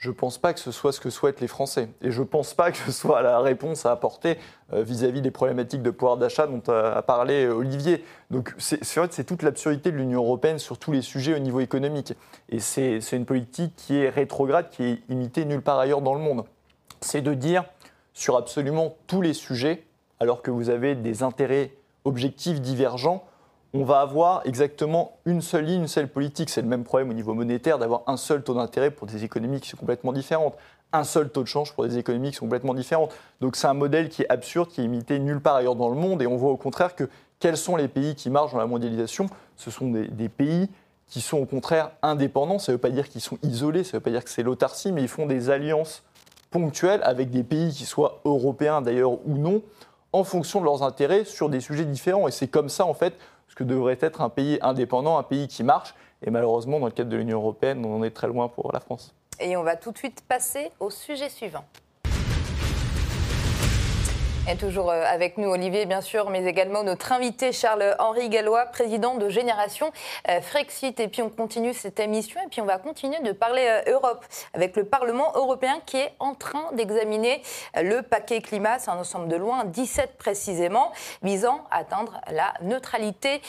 Je 0.00 0.08
ne 0.08 0.14
pense 0.14 0.38
pas 0.38 0.54
que 0.54 0.60
ce 0.60 0.72
soit 0.72 0.92
ce 0.92 1.00
que 1.00 1.10
souhaitent 1.10 1.42
les 1.42 1.46
Français. 1.46 1.90
Et 2.00 2.10
je 2.10 2.20
ne 2.22 2.26
pense 2.26 2.54
pas 2.54 2.72
que 2.72 2.78
ce 2.78 2.90
soit 2.90 3.20
la 3.20 3.38
réponse 3.40 3.84
à 3.84 3.92
apporter 3.92 4.38
euh, 4.72 4.82
vis-à-vis 4.82 5.20
des 5.20 5.30
problématiques 5.30 5.82
de 5.82 5.90
pouvoir 5.90 6.16
d'achat 6.16 6.46
dont 6.46 6.62
a, 6.72 7.02
parlé 7.02 7.44
euh, 7.44 7.52
Olivier. 7.52 8.02
Donc 8.30 8.54
c'est 8.56 8.82
c'est 8.82 9.24
toute 9.24 9.42
l'absurdité 9.42 9.92
de 9.92 9.98
l'Union 9.98 10.22
européenne 10.22 10.58
sur 10.58 10.78
tous 10.78 10.92
les 10.92 11.02
sujets 11.02 11.34
au 11.34 11.38
niveau 11.38 11.60
économique. 11.60 12.14
Et 12.48 12.60
c'est 12.60 13.12
une 13.12 13.26
politique 13.26 13.76
qui 13.76 13.98
est 13.98 14.08
rétrograde, 14.08 14.70
qui 14.70 14.84
est 14.84 15.02
imitée 15.10 15.44
nulle 15.44 15.60
part 15.60 15.78
ailleurs 15.78 16.00
dans 16.00 16.14
le 16.14 16.20
monde. 16.20 16.44
C'est 17.02 17.20
de 17.20 17.34
dire 17.34 17.64
sur 18.14 18.38
absolument 18.38 18.96
tous 19.06 19.20
les 19.20 19.34
sujets, 19.34 19.84
alors 20.18 20.40
que 20.40 20.50
vous 20.50 20.70
avez 20.70 20.94
des 20.94 21.22
intérêts 21.22 21.72
objectifs 22.06 22.62
divergents, 22.62 23.22
on 23.72 23.84
va 23.84 24.00
avoir 24.00 24.42
exactement 24.46 25.18
une 25.26 25.42
seule 25.42 25.64
ligne, 25.64 25.82
une 25.82 25.88
seule 25.88 26.08
politique. 26.08 26.50
C'est 26.50 26.62
le 26.62 26.68
même 26.68 26.84
problème 26.84 27.10
au 27.10 27.12
niveau 27.12 27.34
monétaire 27.34 27.78
d'avoir 27.78 28.02
un 28.06 28.16
seul 28.16 28.42
taux 28.42 28.54
d'intérêt 28.54 28.90
pour 28.90 29.06
des 29.06 29.24
économies 29.24 29.60
qui 29.60 29.68
sont 29.68 29.76
complètement 29.76 30.12
différentes, 30.12 30.54
un 30.92 31.04
seul 31.04 31.30
taux 31.30 31.42
de 31.42 31.48
change 31.48 31.72
pour 31.72 31.86
des 31.86 31.98
économies 31.98 32.30
qui 32.30 32.36
sont 32.36 32.46
complètement 32.46 32.74
différentes. 32.74 33.14
Donc 33.40 33.56
c'est 33.56 33.68
un 33.68 33.74
modèle 33.74 34.08
qui 34.08 34.22
est 34.22 34.28
absurde, 34.28 34.68
qui 34.68 34.80
est 34.80 34.84
imité 34.84 35.18
nulle 35.18 35.40
part 35.40 35.56
ailleurs 35.56 35.76
dans 35.76 35.88
le 35.88 35.94
monde, 35.94 36.20
et 36.20 36.26
on 36.26 36.36
voit 36.36 36.50
au 36.50 36.56
contraire 36.56 36.96
que 36.96 37.08
quels 37.38 37.56
sont 37.56 37.76
les 37.76 37.88
pays 37.88 38.14
qui 38.16 38.28
marchent 38.28 38.52
dans 38.52 38.58
la 38.58 38.66
mondialisation 38.66 39.26
Ce 39.56 39.70
sont 39.70 39.90
des, 39.90 40.28
pays 40.28 40.68
qui 41.06 41.20
sont 41.20 41.38
au 41.38 41.46
contraire 41.46 41.92
indépendants. 42.02 42.58
Ça 42.58 42.72
ne 42.72 42.76
veut 42.76 42.80
pas 42.80 42.90
dire 42.90 43.08
qu'ils 43.08 43.22
sont 43.22 43.38
isolés, 43.42 43.84
ça 43.84 43.90
ne 43.90 43.98
veut 43.98 44.00
pas 44.04 44.10
dire 44.10 44.24
que 44.24 44.30
c'est 44.30 44.42
l'autarcie, 44.42 44.92
mais 44.92 45.02
ils 45.02 45.08
font 45.08 45.26
des 45.26 45.48
alliances 45.48 46.02
ponctuelles 46.50 47.00
avec 47.04 47.30
des 47.30 47.44
pays 47.44 47.72
qui 47.72 47.86
soient 47.86 48.20
européens 48.24 48.82
d'ailleurs 48.82 49.12
ou 49.26 49.38
non, 49.38 49.62
en 50.12 50.24
fonction 50.24 50.60
de 50.60 50.64
leurs 50.64 50.82
intérêts 50.82 51.24
sur 51.24 51.48
des 51.48 51.60
sujets 51.60 51.84
différents. 51.84 52.28
Et 52.28 52.32
c'est 52.32 52.48
comme 52.48 52.68
ça, 52.68 52.84
en 52.84 52.94
fait, 52.94 53.14
ce 53.50 53.56
que 53.56 53.64
devrait 53.64 53.98
être 54.00 54.20
un 54.20 54.28
pays 54.28 54.58
indépendant, 54.62 55.18
un 55.18 55.24
pays 55.24 55.48
qui 55.48 55.64
marche. 55.64 55.94
Et 56.22 56.30
malheureusement, 56.30 56.78
dans 56.78 56.86
le 56.86 56.92
cadre 56.92 57.10
de 57.10 57.16
l'Union 57.16 57.38
européenne, 57.38 57.84
on 57.84 57.96
en 57.96 58.02
est 58.04 58.10
très 58.10 58.28
loin 58.28 58.48
pour 58.48 58.72
la 58.72 58.78
France. 58.78 59.12
Et 59.40 59.56
on 59.56 59.64
va 59.64 59.74
tout 59.74 59.90
de 59.90 59.98
suite 59.98 60.22
passer 60.28 60.70
au 60.78 60.90
sujet 60.90 61.28
suivant. 61.28 61.64
Et 64.48 64.56
toujours 64.56 64.90
euh, 64.90 65.04
avec 65.06 65.36
nous 65.38 65.48
Olivier, 65.48 65.84
bien 65.86 66.00
sûr, 66.00 66.30
mais 66.30 66.44
également 66.44 66.82
notre 66.82 67.12
invité 67.12 67.52
Charles-Henri 67.52 68.30
Gallois, 68.30 68.66
président 68.66 69.14
de 69.16 69.28
Génération 69.28 69.92
euh, 70.28 70.40
Frexit. 70.40 70.98
Et 70.98 71.08
puis 71.08 71.22
on 71.22 71.28
continue 71.28 71.74
cette 71.74 72.00
émission 72.00 72.40
et 72.40 72.48
puis 72.48 72.60
on 72.60 72.64
va 72.64 72.78
continuer 72.78 73.20
de 73.20 73.32
parler 73.32 73.66
euh, 73.66 73.92
Europe 73.92 74.24
avec 74.54 74.76
le 74.76 74.84
Parlement 74.84 75.32
européen 75.34 75.80
qui 75.84 75.98
est 75.98 76.14
en 76.18 76.34
train 76.34 76.72
d'examiner 76.72 77.42
le 77.76 78.00
paquet 78.00 78.40
climat. 78.40 78.78
C'est 78.78 78.90
un 78.90 78.98
ensemble 78.98 79.28
de 79.28 79.36
loin, 79.36 79.64
17 79.64 80.16
précisément, 80.16 80.90
visant 81.22 81.66
à 81.70 81.80
atteindre 81.80 82.20
la 82.30 82.54
neutralité 82.62 83.42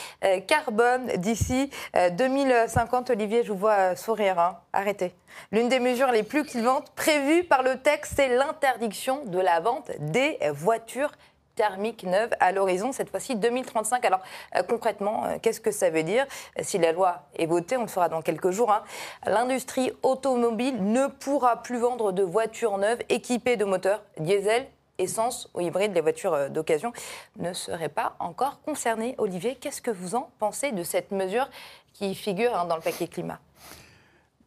carbone 0.46 1.06
d'ici 1.16 1.70
2050. 1.94 3.10
Olivier, 3.10 3.42
je 3.42 3.52
vous 3.52 3.58
vois 3.58 3.96
sourire. 3.96 4.38
Hein. 4.38 4.58
Arrêtez. 4.72 5.14
L'une 5.50 5.68
des 5.68 5.80
mesures 5.80 6.10
les 6.10 6.22
plus 6.22 6.44
clivantes 6.44 6.90
prévues 6.94 7.44
par 7.44 7.62
le 7.62 7.78
texte, 7.78 8.14
c'est 8.16 8.28
l'interdiction 8.28 9.24
de 9.26 9.38
la 9.38 9.60
vente 9.60 9.90
des 10.00 10.38
voitures 10.52 11.12
thermiques 11.54 12.04
neuves 12.04 12.30
à 12.40 12.52
l'horizon, 12.52 12.92
cette 12.92 13.10
fois-ci 13.10 13.36
2035. 13.36 14.04
Alors 14.04 14.20
euh, 14.56 14.62
concrètement, 14.62 15.24
euh, 15.24 15.36
qu'est-ce 15.40 15.60
que 15.60 15.70
ça 15.70 15.90
veut 15.90 16.02
dire? 16.02 16.26
Si 16.60 16.78
la 16.78 16.92
loi 16.92 17.22
est 17.36 17.46
votée, 17.46 17.76
on 17.76 17.82
le 17.82 17.88
fera 17.88 18.08
dans 18.08 18.22
quelques 18.22 18.50
jours, 18.50 18.72
hein, 18.72 18.82
l'industrie 19.26 19.92
automobile 20.02 20.82
ne 20.82 21.06
pourra 21.06 21.62
plus 21.62 21.78
vendre 21.78 22.12
de 22.12 22.22
voitures 22.22 22.78
neuves 22.78 23.00
équipées 23.08 23.56
de 23.56 23.64
moteurs 23.64 24.02
diesel 24.18 24.66
essence 24.98 25.48
ou 25.54 25.60
hybride, 25.60 25.94
les 25.94 26.00
voitures 26.00 26.34
euh, 26.34 26.48
d'occasion 26.48 26.92
ne 27.36 27.52
seraient 27.52 27.88
pas 27.88 28.14
encore 28.18 28.60
concernées. 28.62 29.14
Olivier, 29.18 29.56
qu'est-ce 29.56 29.82
que 29.82 29.90
vous 29.90 30.14
en 30.14 30.30
pensez 30.38 30.72
de 30.72 30.82
cette 30.82 31.10
mesure 31.10 31.48
qui 31.92 32.14
figure 32.14 32.56
hein, 32.56 32.66
dans 32.66 32.76
le 32.76 32.82
paquet 32.82 33.08
climat? 33.08 33.40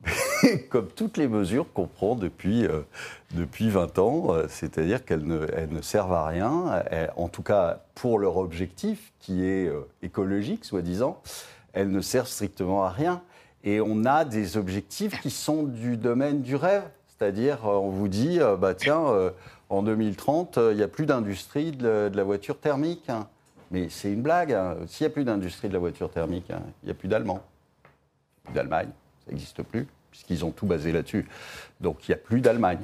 comme 0.69 0.87
toutes 0.87 1.17
les 1.17 1.27
mesures 1.27 1.71
qu'on 1.73 1.87
prend 1.87 2.15
depuis, 2.15 2.65
euh, 2.65 2.81
depuis 3.33 3.69
20 3.69 3.99
ans, 3.99 4.27
euh, 4.29 4.45
c'est-à-dire 4.47 5.03
qu'elles 5.03 5.25
ne, 5.25 5.45
ne 5.67 5.81
servent 5.81 6.13
à 6.13 6.25
rien, 6.25 6.83
en 7.15 7.27
tout 7.27 7.43
cas 7.43 7.81
pour 7.95 8.19
leur 8.19 8.37
objectif, 8.37 9.11
qui 9.19 9.45
est 9.45 9.67
euh, 9.67 9.87
écologique, 10.01 10.65
soi-disant, 10.65 11.21
elles 11.73 11.91
ne 11.91 12.01
servent 12.01 12.27
strictement 12.27 12.83
à 12.83 12.89
rien. 12.89 13.21
Et 13.63 13.81
on 13.81 14.05
a 14.05 14.25
des 14.25 14.57
objectifs 14.57 15.19
qui 15.21 15.31
sont 15.31 15.63
du 15.63 15.97
domaine 15.97 16.41
du 16.41 16.55
rêve, 16.55 16.83
c'est-à-dire 17.07 17.59
on 17.63 17.89
vous 17.89 18.07
dit, 18.07 18.39
bah 18.59 18.75
tiens, 18.75 19.31
en 19.69 19.81
2030, 19.81 20.59
il 20.69 20.77
n'y 20.77 20.83
a 20.83 20.87
plus 20.87 21.07
d'industrie 21.07 21.71
de, 21.71 22.11
la 22.13 22.23
voiture 22.23 22.59
thermique. 22.59 23.09
Hein. 23.09 23.27
Mais 23.71 23.89
c'est 23.89 24.13
une 24.13 24.21
blague. 24.21 24.53
Hein. 24.53 24.75
S'il 24.85 25.07
n'y 25.07 25.11
a 25.11 25.13
plus 25.13 25.23
d'industrie 25.23 25.67
de 25.67 25.73
la 25.73 25.79
voiture 25.79 26.11
thermique, 26.11 26.51
hein, 26.51 26.61
il 26.83 26.85
n'y 26.85 26.91
a 26.91 26.93
plus 26.93 27.07
d'Allemands, 27.07 27.41
d'Allemagne 28.53 28.91
ça 29.25 29.31
n'existe 29.31 29.63
plus, 29.63 29.87
puisqu'ils 30.11 30.45
ont 30.45 30.51
tout 30.51 30.65
basé 30.65 30.91
là-dessus. 30.91 31.27
Donc 31.81 32.07
il 32.07 32.11
n'y 32.11 32.15
a 32.15 32.17
plus 32.17 32.41
d'Allemagne. 32.41 32.83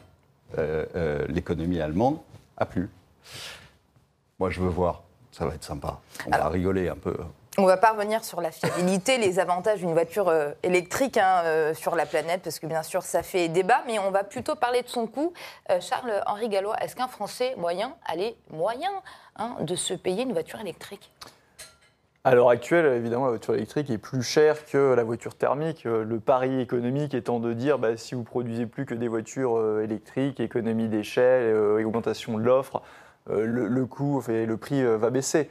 Euh, 0.57 0.85
euh, 0.95 1.25
l'économie 1.29 1.79
allemande 1.79 2.19
a 2.57 2.65
plus. 2.65 2.89
Moi, 4.39 4.49
je 4.49 4.59
veux 4.59 4.69
voir. 4.69 5.03
Ça 5.31 5.45
va 5.45 5.55
être 5.55 5.63
sympa. 5.63 5.99
On 6.27 6.31
va 6.31 6.49
rigoler 6.49 6.89
un 6.89 6.97
peu. 6.97 7.15
On 7.57 7.65
va 7.65 7.77
pas 7.77 7.91
revenir 7.91 8.23
sur 8.25 8.41
la 8.41 8.51
fiabilité, 8.51 9.17
les 9.17 9.39
avantages 9.39 9.79
d'une 9.79 9.93
voiture 9.93 10.27
euh, 10.27 10.51
électrique 10.63 11.17
hein, 11.17 11.73
sur 11.73 11.95
la 11.95 12.05
planète, 12.05 12.41
parce 12.41 12.59
que 12.59 12.65
bien 12.65 12.83
sûr 12.83 13.03
ça 13.03 13.23
fait 13.23 13.47
débat, 13.49 13.83
mais 13.87 13.99
on 13.99 14.11
va 14.11 14.23
plutôt 14.23 14.55
parler 14.55 14.81
de 14.81 14.87
son 14.87 15.07
coût. 15.07 15.33
Charles-Henri 15.79 16.49
Gallois, 16.49 16.75
est-ce 16.81 16.95
qu'un 16.95 17.07
Français 17.07 17.55
moyen 17.57 17.95
allait 18.05 18.35
moyen 18.51 18.91
hein, 19.35 19.55
de 19.61 19.75
se 19.75 19.93
payer 19.93 20.23
une 20.23 20.33
voiture 20.33 20.59
électrique? 20.59 21.11
À 22.23 22.35
l'heure 22.35 22.49
actuelle, 22.49 22.85
évidemment, 22.93 23.25
la 23.25 23.31
voiture 23.31 23.55
électrique 23.55 23.89
est 23.89 23.97
plus 23.97 24.21
chère 24.21 24.65
que 24.65 24.93
la 24.93 25.03
voiture 25.03 25.33
thermique. 25.33 25.85
Euh, 25.85 26.03
le 26.03 26.19
pari 26.19 26.59
économique 26.59 27.15
étant 27.15 27.39
de 27.39 27.53
dire, 27.53 27.79
bah, 27.79 27.97
si 27.97 28.13
vous 28.13 28.23
produisez 28.23 28.67
plus 28.67 28.85
que 28.85 28.93
des 28.93 29.07
voitures 29.07 29.57
euh, 29.57 29.83
électriques, 29.83 30.39
économie 30.39 30.87
d'échelle, 30.87 31.53
euh, 31.55 31.83
augmentation 31.83 32.37
de 32.37 32.43
l'offre, 32.43 32.81
le, 33.29 33.85
coût, 33.85 34.21
et 34.29 34.45
le 34.47 34.57
prix 34.57 34.83
va 34.83 35.11
baisser 35.11 35.49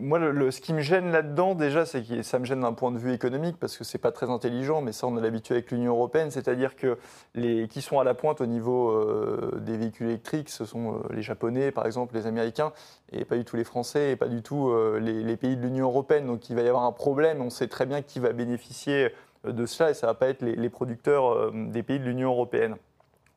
moi, 0.00 0.18
ce 0.50 0.60
qui 0.60 0.74
me 0.74 0.80
gêne 0.80 1.12
là-dedans, 1.12 1.54
déjà, 1.54 1.86
c'est 1.86 2.02
que 2.02 2.22
ça 2.22 2.38
me 2.38 2.44
gêne 2.44 2.60
d'un 2.60 2.72
point 2.72 2.90
de 2.90 2.98
vue 2.98 3.12
économique, 3.12 3.56
parce 3.58 3.76
que 3.76 3.84
c'est 3.84 3.98
pas 3.98 4.12
très 4.12 4.30
intelligent, 4.30 4.80
mais 4.80 4.92
ça, 4.92 5.06
on 5.06 5.16
a 5.16 5.20
l'habitude 5.20 5.52
avec 5.52 5.70
l'Union 5.70 5.92
européenne, 5.92 6.30
c'est-à-dire 6.30 6.76
que 6.76 6.98
les 7.34 7.68
qui 7.68 7.82
sont 7.82 7.98
à 7.98 8.04
la 8.04 8.14
pointe 8.14 8.40
au 8.40 8.46
niveau 8.46 8.90
euh, 8.90 9.60
des 9.60 9.76
véhicules 9.76 10.08
électriques, 10.08 10.50
ce 10.50 10.64
sont 10.64 10.94
euh, 10.94 10.98
les 11.10 11.22
Japonais, 11.22 11.70
par 11.70 11.86
exemple, 11.86 12.14
les 12.14 12.26
Américains, 12.26 12.72
et 13.12 13.24
pas 13.24 13.36
du 13.36 13.44
tout 13.44 13.56
les 13.56 13.64
Français, 13.64 14.12
et 14.12 14.16
pas 14.16 14.28
du 14.28 14.42
tout 14.42 14.68
euh, 14.68 14.98
les, 14.98 15.36
pays 15.36 15.56
de 15.56 15.62
l'Union 15.62 15.86
européenne. 15.86 16.26
Donc, 16.26 16.48
il 16.50 16.56
va 16.56 16.62
y 16.62 16.68
avoir 16.68 16.84
un 16.84 16.92
problème. 16.92 17.40
On 17.40 17.50
sait 17.50 17.68
très 17.68 17.86
bien 17.86 18.02
qui 18.02 18.18
va 18.18 18.32
bénéficier 18.32 19.12
de 19.44 19.66
cela, 19.66 19.90
et 19.90 19.94
ça 19.94 20.06
va 20.06 20.14
pas 20.14 20.28
être 20.28 20.42
les 20.42 20.70
producteurs 20.70 21.52
des 21.52 21.82
pays 21.82 22.00
de 22.00 22.04
l'Union 22.04 22.30
européenne. 22.30 22.76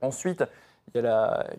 Ensuite, 0.01 0.43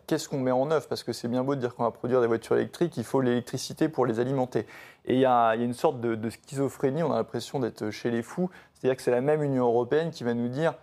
qu'est-ce 0.07 0.29
qu'on 0.29 0.41
met 0.41 0.51
en 0.51 0.71
œuvre? 0.71 0.87
Parce 0.89 1.03
que 1.03 1.13
c'est 1.13 1.29
bien 1.29 1.45
beau 1.45 1.55
de 1.55 1.61
dire 1.61 1.75
qu'on 1.75 1.85
va 1.85 1.91
produire 1.91 2.21
des 2.21 2.27
voitures 2.27 2.57
électriques, 2.57 2.97
il 2.97 3.05
faut 3.05 3.21
l'électricité 3.21 3.89
pour 3.89 4.07
les 4.07 4.21
alimenter. 4.21 4.67
Et 5.05 5.15
il 5.15 5.21
y 5.21 5.27
a, 5.27 5.55
une 5.57 5.73
sorte 5.73 6.01
de, 6.01 6.31
schizophrénie, 6.31 7.03
on 7.03 7.13
a 7.13 7.17
l'impression 7.17 7.61
d'être 7.61 7.91
chez 7.91 8.11
les 8.11 8.23
fous. 8.23 8.51
C'est-à-dire 8.75 8.97
que 8.97 9.03
c'est 9.03 9.11
la 9.11 9.21
même 9.21 9.43
Union 9.43 9.67
européenne 9.67 10.11
qui 10.11 10.25
va 10.25 10.35
nous 10.35 10.49
dire 10.49 10.75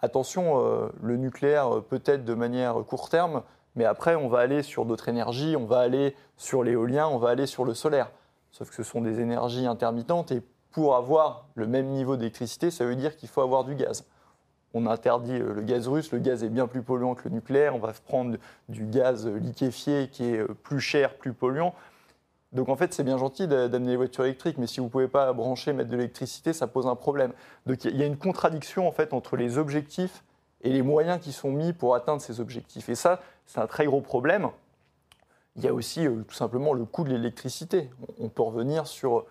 attention, 0.00 0.60
euh, 0.60 0.88
le 1.02 1.16
nucléaire 1.16 1.76
euh, 1.76 1.80
peut-être 1.80 2.24
de 2.24 2.34
manière 2.34 2.74
court 2.86 3.08
terme, 3.08 3.42
mais 3.76 3.84
après 3.84 4.16
on 4.16 4.28
va 4.28 4.40
aller 4.40 4.62
sur 4.62 4.84
d'autres 4.84 5.08
énergies, 5.08 5.56
on 5.56 5.64
va 5.64 5.78
aller 5.78 6.16
sur 6.36 6.64
l'éolien, 6.64 7.06
on 7.06 7.18
va 7.18 7.30
aller 7.30 7.46
sur 7.46 7.64
le 7.64 7.74
solaire. 7.74 8.10
Sauf 8.50 8.68
que 8.68 8.76
ce 8.76 8.82
sont 8.82 9.00
des 9.00 9.20
énergies 9.20 9.66
intermittentes 9.66 10.32
et 10.32 10.42
pour 10.72 10.96
avoir 10.96 11.46
le 11.54 11.66
même 11.66 11.86
niveau 11.86 12.16
d'électricité, 12.16 12.70
ça 12.70 12.84
veut 12.84 12.96
dire 12.96 13.16
qu'il 13.16 13.28
faut 13.28 13.42
avoir 13.42 13.64
du 13.64 13.74
gaz 13.74 14.04
on 14.74 14.86
interdit 14.86 15.34
euh, 15.34 15.54
le 15.54 15.62
gaz 15.62 15.88
russe, 15.88 16.12
le 16.12 16.18
gaz 16.18 16.44
est 16.44 16.48
bien 16.48 16.66
plus 16.66 16.82
polluant 16.82 17.14
que 17.14 17.28
le 17.28 17.34
nucléaire, 17.34 17.74
on 17.74 17.78
va 17.78 17.92
prendre 17.92 18.36
du 18.68 18.86
gaz 18.86 19.26
liquéfié 19.26 20.08
qui 20.10 20.24
est 20.24 20.38
euh, 20.38 20.48
plus 20.62 20.80
cher, 20.80 21.14
plus 21.16 21.32
polluant. 21.32 21.74
Donc 22.52 22.68
en 22.68 22.76
fait, 22.76 22.92
c'est 22.92 23.04
bien 23.04 23.16
gentil 23.16 23.48
d'amener 23.48 23.92
les 23.92 23.96
voitures 23.96 24.24
électriques, 24.24 24.58
mais 24.58 24.66
si 24.66 24.80
vous 24.80 24.86
ne 24.86 24.90
pouvez 24.90 25.08
pas 25.08 25.32
brancher, 25.32 25.72
mettre 25.72 25.88
de 25.88 25.96
l'électricité, 25.96 26.52
ça 26.52 26.66
pose 26.66 26.86
un 26.86 26.96
problème. 26.96 27.32
Donc 27.64 27.84
il 27.84 27.96
y 27.96 28.02
a 28.02 28.06
une 28.06 28.18
contradiction 28.18 28.86
en 28.86 28.92
fait 28.92 29.14
entre 29.14 29.36
les 29.36 29.56
objectifs 29.56 30.22
et 30.60 30.70
les 30.70 30.82
moyens 30.82 31.18
qui 31.20 31.32
sont 31.32 31.50
mis 31.50 31.72
pour 31.72 31.94
atteindre 31.94 32.20
ces 32.20 32.40
objectifs. 32.40 32.90
Et 32.90 32.94
ça, 32.94 33.20
c'est 33.46 33.60
un 33.60 33.66
très 33.66 33.86
gros 33.86 34.02
problème. 34.02 34.48
Il 35.56 35.64
y 35.64 35.68
a 35.68 35.72
aussi 35.72 36.06
euh, 36.06 36.22
tout 36.28 36.34
simplement 36.34 36.74
le 36.74 36.84
coût 36.84 37.04
de 37.04 37.10
l'électricité. 37.10 37.90
On 38.18 38.28
peut 38.28 38.42
revenir 38.42 38.86
sur 38.86 39.24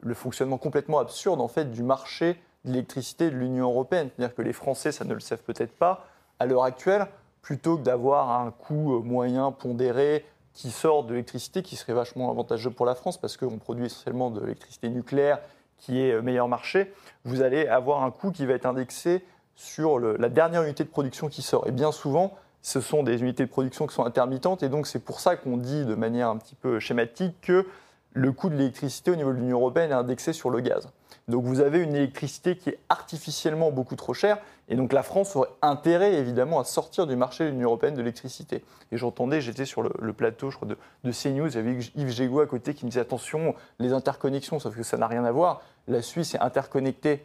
le 0.00 0.14
fonctionnement 0.14 0.58
complètement 0.58 0.98
absurde 0.98 1.40
en 1.40 1.48
fait 1.48 1.70
du 1.70 1.82
marché 1.82 2.40
l'électricité 2.64 3.30
de 3.30 3.36
l'Union 3.36 3.70
européenne. 3.70 4.10
C'est-à-dire 4.16 4.34
que 4.34 4.42
les 4.42 4.52
Français, 4.52 4.92
ça 4.92 5.04
ne 5.04 5.14
le 5.14 5.20
savent 5.20 5.42
peut-être 5.42 5.72
pas, 5.72 6.06
à 6.38 6.46
l'heure 6.46 6.64
actuelle, 6.64 7.06
plutôt 7.40 7.76
que 7.76 7.82
d'avoir 7.82 8.30
un 8.40 8.50
coût 8.50 8.96
euh, 8.96 9.00
moyen 9.00 9.50
pondéré 9.52 10.24
qui 10.54 10.70
sort 10.70 11.04
de 11.04 11.12
l'électricité, 11.12 11.62
qui 11.62 11.76
serait 11.76 11.94
vachement 11.94 12.30
avantageux 12.30 12.70
pour 12.70 12.86
la 12.86 12.94
France, 12.94 13.18
parce 13.18 13.36
qu'on 13.36 13.58
produit 13.58 13.86
essentiellement 13.86 14.30
de 14.30 14.40
l'électricité 14.40 14.88
nucléaire, 14.88 15.40
qui 15.78 16.00
est 16.00 16.12
euh, 16.12 16.22
meilleur 16.22 16.48
marché, 16.48 16.92
vous 17.24 17.42
allez 17.42 17.66
avoir 17.66 18.04
un 18.04 18.10
coût 18.10 18.30
qui 18.30 18.46
va 18.46 18.54
être 18.54 18.66
indexé 18.66 19.24
sur 19.54 19.98
la 19.98 20.28
dernière 20.28 20.62
unité 20.62 20.82
de 20.82 20.88
production 20.88 21.28
qui 21.28 21.42
sort. 21.42 21.66
Et 21.66 21.72
bien 21.72 21.92
souvent, 21.92 22.32
ce 22.62 22.80
sont 22.80 23.02
des 23.02 23.20
unités 23.20 23.44
de 23.44 23.50
production 23.50 23.86
qui 23.86 23.94
sont 23.94 24.04
intermittentes, 24.04 24.62
et 24.62 24.68
donc 24.68 24.86
c'est 24.86 24.98
pour 24.98 25.20
ça 25.20 25.36
qu'on 25.36 25.56
dit 25.56 25.84
de 25.84 25.94
manière 25.94 26.28
un 26.28 26.38
petit 26.38 26.54
peu 26.54 26.80
schématique 26.80 27.34
que 27.42 27.66
le 28.12 28.32
coût 28.32 28.48
de 28.48 28.54
l'électricité 28.54 29.10
au 29.10 29.16
niveau 29.16 29.30
de 29.30 29.36
l'Union 29.36 29.58
européenne 29.58 29.90
est 29.90 29.94
indexé 29.94 30.32
sur 30.32 30.48
le 30.50 30.60
gaz. 30.60 30.88
Donc 31.28 31.44
vous 31.44 31.60
avez 31.60 31.80
une 31.80 31.94
électricité 31.94 32.56
qui 32.56 32.70
est 32.70 32.78
artificiellement 32.88 33.70
beaucoup 33.70 33.96
trop 33.96 34.14
chère, 34.14 34.38
et 34.68 34.74
donc 34.74 34.92
la 34.92 35.02
France 35.02 35.36
aurait 35.36 35.48
intérêt 35.62 36.14
évidemment 36.14 36.58
à 36.58 36.64
sortir 36.64 37.06
du 37.06 37.16
marché 37.16 37.44
de 37.44 37.50
l'Union 37.50 37.68
européenne 37.68 37.94
de 37.94 38.00
l'électricité. 38.00 38.64
Et 38.90 38.96
j'entendais, 38.96 39.40
j'étais 39.40 39.64
sur 39.64 39.82
le, 39.82 40.12
plateau, 40.12 40.50
je 40.50 40.56
crois, 40.56 40.68
de, 40.68 41.12
CNews, 41.12 41.50
j'avais 41.50 41.78
Yves 41.94 42.10
Gégaud 42.10 42.40
à 42.40 42.46
côté 42.46 42.74
qui 42.74 42.84
me 42.84 42.90
disait 42.90 43.00
attention, 43.00 43.54
les 43.78 43.92
interconnexions, 43.92 44.58
sauf 44.58 44.76
que 44.76 44.82
ça 44.82 44.96
n'a 44.96 45.06
rien 45.06 45.24
à 45.24 45.32
voir. 45.32 45.62
La 45.88 46.02
Suisse 46.02 46.34
est 46.34 46.40
interconnectée 46.40 47.24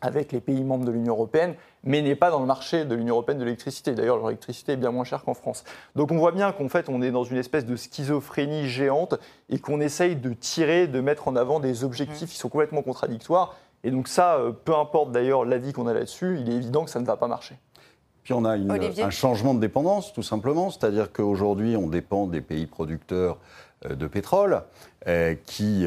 avec 0.00 0.32
les 0.32 0.40
pays 0.40 0.64
membres 0.64 0.84
de 0.84 0.90
l'Union 0.90 1.14
européenne, 1.14 1.54
mais 1.84 2.02
n'est 2.02 2.14
pas 2.14 2.30
dans 2.30 2.40
le 2.40 2.46
marché 2.46 2.84
de 2.84 2.94
l'Union 2.94 3.14
européenne 3.14 3.38
de 3.38 3.44
l'électricité. 3.44 3.92
D'ailleurs, 3.94 4.24
l'électricité 4.26 4.72
est 4.72 4.76
bien 4.76 4.90
moins 4.90 5.04
chère 5.04 5.24
qu'en 5.24 5.34
France. 5.34 5.64
Donc 5.94 6.10
on 6.10 6.18
voit 6.18 6.32
bien 6.32 6.52
qu'en 6.52 6.68
fait, 6.68 6.88
on 6.88 7.02
est 7.02 7.10
dans 7.10 7.24
une 7.24 7.36
espèce 7.36 7.66
de 7.66 7.76
schizophrénie 7.76 8.68
géante 8.68 9.14
et 9.48 9.58
qu'on 9.58 9.80
essaye 9.80 10.16
de 10.16 10.32
tirer, 10.32 10.86
de 10.86 11.00
mettre 11.00 11.28
en 11.28 11.36
avant 11.36 11.60
des 11.60 11.84
objectifs 11.84 12.28
mmh. 12.28 12.32
qui 12.32 12.36
sont 12.36 12.48
complètement 12.48 12.82
contradictoires. 12.82 13.56
Et 13.84 13.90
donc 13.90 14.08
ça, 14.08 14.36
euh, 14.36 14.52
peu 14.52 14.74
importe 14.74 15.12
d'ailleurs 15.12 15.44
l'avis 15.44 15.72
qu'on 15.72 15.86
a 15.86 15.94
là-dessus, 15.94 16.38
il 16.40 16.50
est 16.50 16.56
évident 16.56 16.84
que 16.84 16.90
ça 16.90 17.00
ne 17.00 17.06
va 17.06 17.16
pas 17.16 17.28
marcher. 17.28 17.56
Puis 18.22 18.34
on 18.34 18.44
a 18.44 18.56
un 18.56 19.10
changement 19.10 19.54
de 19.54 19.60
dépendance, 19.60 20.12
tout 20.12 20.22
simplement. 20.22 20.70
C'est-à-dire 20.70 21.10
qu'aujourd'hui, 21.10 21.76
on 21.76 21.88
dépend 21.88 22.26
des 22.26 22.42
pays 22.42 22.66
producteurs 22.66 23.38
euh, 23.86 23.94
de 23.94 24.06
pétrole 24.06 24.62
euh, 25.08 25.34
qui 25.46 25.86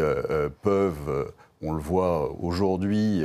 peuvent, 0.64 1.32
on 1.62 1.74
le 1.74 1.80
voit 1.80 2.32
aujourd'hui, 2.42 3.24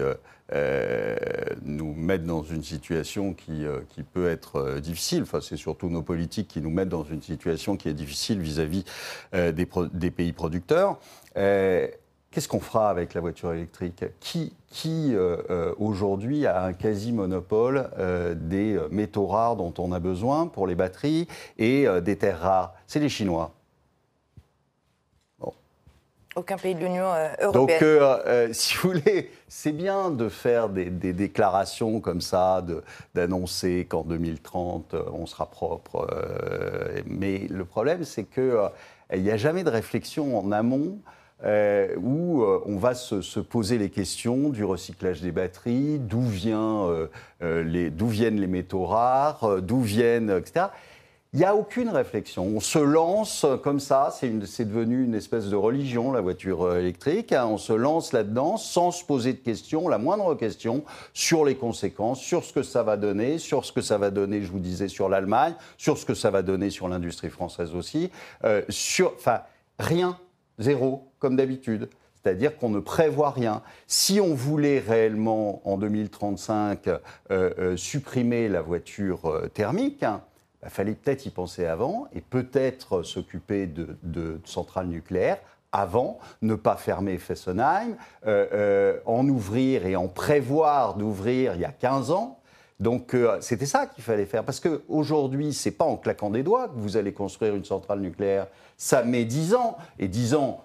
euh, 0.54 1.16
nous 1.62 1.92
mettent 1.92 2.24
dans 2.24 2.42
une 2.42 2.62
situation 2.62 3.34
qui, 3.34 3.66
euh, 3.66 3.80
qui 3.90 4.02
peut 4.02 4.30
être 4.30 4.56
euh, 4.56 4.80
difficile. 4.80 5.22
Enfin, 5.22 5.40
c'est 5.42 5.58
surtout 5.58 5.90
nos 5.90 6.02
politiques 6.02 6.48
qui 6.48 6.62
nous 6.62 6.70
mettent 6.70 6.88
dans 6.88 7.04
une 7.04 7.20
situation 7.20 7.76
qui 7.76 7.88
est 7.88 7.94
difficile 7.94 8.40
vis-à-vis 8.40 8.84
des, 9.32 10.10
pays 10.10 10.32
producteurs. 10.32 10.98
Qu'est-ce 11.34 12.48
qu'on 12.48 12.60
fera 12.60 12.90
avec 12.90 13.14
la 13.14 13.20
voiture 13.20 13.52
électrique? 13.52 14.04
Qui, 14.20 14.52
qui 14.70 15.14
aujourd'hui 15.78 16.46
a 16.46 16.64
un 16.64 16.72
quasi-monopole 16.72 17.90
des 18.36 18.78
métaux 18.90 19.26
rares 19.26 19.56
dont 19.56 19.72
on 19.78 19.92
a 19.92 19.98
besoin 19.98 20.46
pour 20.46 20.66
les 20.66 20.74
batteries 20.74 21.26
et 21.58 21.86
des 22.02 22.16
terres 22.16 22.40
rares? 22.40 22.74
C'est 22.86 23.00
les 23.00 23.08
Chinois. 23.08 23.57
Aucun 26.36 26.56
pays 26.56 26.74
de 26.74 26.80
l'Union 26.80 27.10
euh, 27.12 27.28
européenne. 27.40 27.52
Donc, 27.52 27.82
euh, 27.82 28.18
euh, 28.26 28.48
si 28.52 28.76
vous 28.76 28.90
voulez, 28.90 29.30
c'est 29.48 29.72
bien 29.72 30.10
de 30.10 30.28
faire 30.28 30.68
des, 30.68 30.90
déclarations 30.90 32.00
comme 32.00 32.20
ça, 32.20 32.64
d'annoncer 33.14 33.86
qu'en 33.88 34.02
2030, 34.02 34.94
on 35.12 35.26
sera 35.26 35.46
propre. 35.46 36.06
mais 37.06 37.46
le 37.50 37.64
problème, 37.64 38.04
c'est 38.04 38.24
qu'il 38.24 38.70
n'y 39.16 39.30
a 39.30 39.36
jamais 39.36 39.64
de 39.64 39.70
réflexion 39.70 40.38
en 40.38 40.52
amont. 40.52 40.98
où 41.96 42.44
on 42.44 42.76
va 42.76 42.94
se, 42.94 43.40
poser 43.40 43.78
les 43.78 43.90
questions 43.90 44.50
du 44.50 44.64
recyclage 44.64 45.22
des 45.22 45.32
batteries, 45.32 45.98
d'où 45.98 46.20
viennent 46.20 47.08
les 47.40 48.46
métaux 48.46 48.84
rares, 48.84 49.62
d'où 49.62 49.80
viennent, 49.80 50.30
etc. 50.30 50.66
Il 51.34 51.40
n'y 51.40 51.44
a 51.44 51.54
aucune 51.54 51.90
réflexion. 51.90 52.44
On 52.56 52.58
se 52.58 52.78
lance 52.78 53.44
comme 53.62 53.80
ça, 53.80 54.08
c'est 54.18 54.64
devenu 54.64 55.04
une 55.04 55.14
espèce 55.14 55.50
de 55.50 55.56
religion, 55.56 56.10
la 56.10 56.22
voiture 56.22 56.62
euh, 56.62 56.78
électrique. 56.78 57.32
Hein. 57.32 57.44
On 57.44 57.58
se 57.58 57.74
lance 57.74 58.14
là-dedans 58.14 58.56
sans 58.56 58.90
se 58.92 59.04
poser 59.04 59.34
de 59.34 59.38
questions, 59.38 59.88
la 59.88 59.98
moindre 59.98 60.34
question, 60.34 60.84
sur 61.12 61.44
les 61.44 61.54
conséquences, 61.54 62.18
sur 62.18 62.44
ce 62.44 62.54
que 62.54 62.62
ça 62.62 62.82
va 62.82 62.96
donner, 62.96 63.36
sur 63.36 63.66
ce 63.66 63.72
que 63.72 63.82
ça 63.82 63.98
va 63.98 64.10
donner, 64.10 64.40
je 64.40 64.50
vous 64.50 64.58
disais, 64.58 64.88
sur 64.88 65.10
l'Allemagne, 65.10 65.52
sur 65.76 65.98
ce 65.98 66.06
que 66.06 66.14
ça 66.14 66.30
va 66.30 66.40
donner 66.40 66.70
sur 66.70 66.88
l'industrie 66.88 67.28
française 67.28 67.74
aussi. 67.74 68.10
Euh, 68.44 68.62
rien, 69.78 70.18
zéro, 70.58 71.12
comme 71.18 71.36
d'habitude. 71.36 71.90
C'est-à-dire 72.14 72.56
qu'on 72.56 72.70
ne 72.70 72.80
prévoit 72.80 73.32
rien. 73.32 73.60
Si 73.86 74.18
on 74.18 74.34
voulait 74.34 74.78
réellement, 74.78 75.60
en 75.68 75.76
2035, 75.76 76.88
euh, 77.30 77.76
supprimer 77.76 78.48
la 78.48 78.62
voiture 78.62 79.42
thermique, 79.52 80.02
hein, 80.02 80.22
bah, 80.62 80.68
fallait 80.68 80.94
peut-être 80.94 81.26
y 81.26 81.30
penser 81.30 81.66
avant 81.66 82.08
et 82.14 82.20
peut-être 82.20 83.02
s'occuper 83.02 83.66
de, 83.66 84.40
centrales 84.44 84.88
nucléaires 84.88 85.38
avant, 85.70 86.18
ne 86.40 86.54
pas 86.54 86.76
fermer 86.76 87.18
Fessenheim, 87.18 87.96
en 88.24 89.28
ouvrir 89.28 89.84
et 89.84 89.96
en 89.96 90.08
prévoir 90.08 90.94
d'ouvrir 90.94 91.54
il 91.56 91.60
y 91.60 91.66
a 91.66 91.72
15 91.72 92.10
ans, 92.10 92.38
donc 92.80 93.14
euh, 93.14 93.38
c'était 93.40 93.66
ça 93.66 93.86
qu'il 93.86 94.04
fallait 94.04 94.26
faire. 94.26 94.44
Parce 94.44 94.60
qu'aujourd'hui, 94.60 95.52
ce 95.52 95.68
n'est 95.68 95.74
pas 95.74 95.84
en 95.84 95.96
claquant 95.96 96.30
des 96.30 96.42
doigts 96.42 96.68
que 96.68 96.76
vous 96.76 96.96
allez 96.96 97.12
construire 97.12 97.54
une 97.56 97.64
centrale 97.64 98.00
nucléaire. 98.00 98.46
Ça 98.76 99.02
met 99.02 99.24
10 99.24 99.54
ans. 99.54 99.76
Et 99.98 100.06
10 100.06 100.34
ans, 100.34 100.62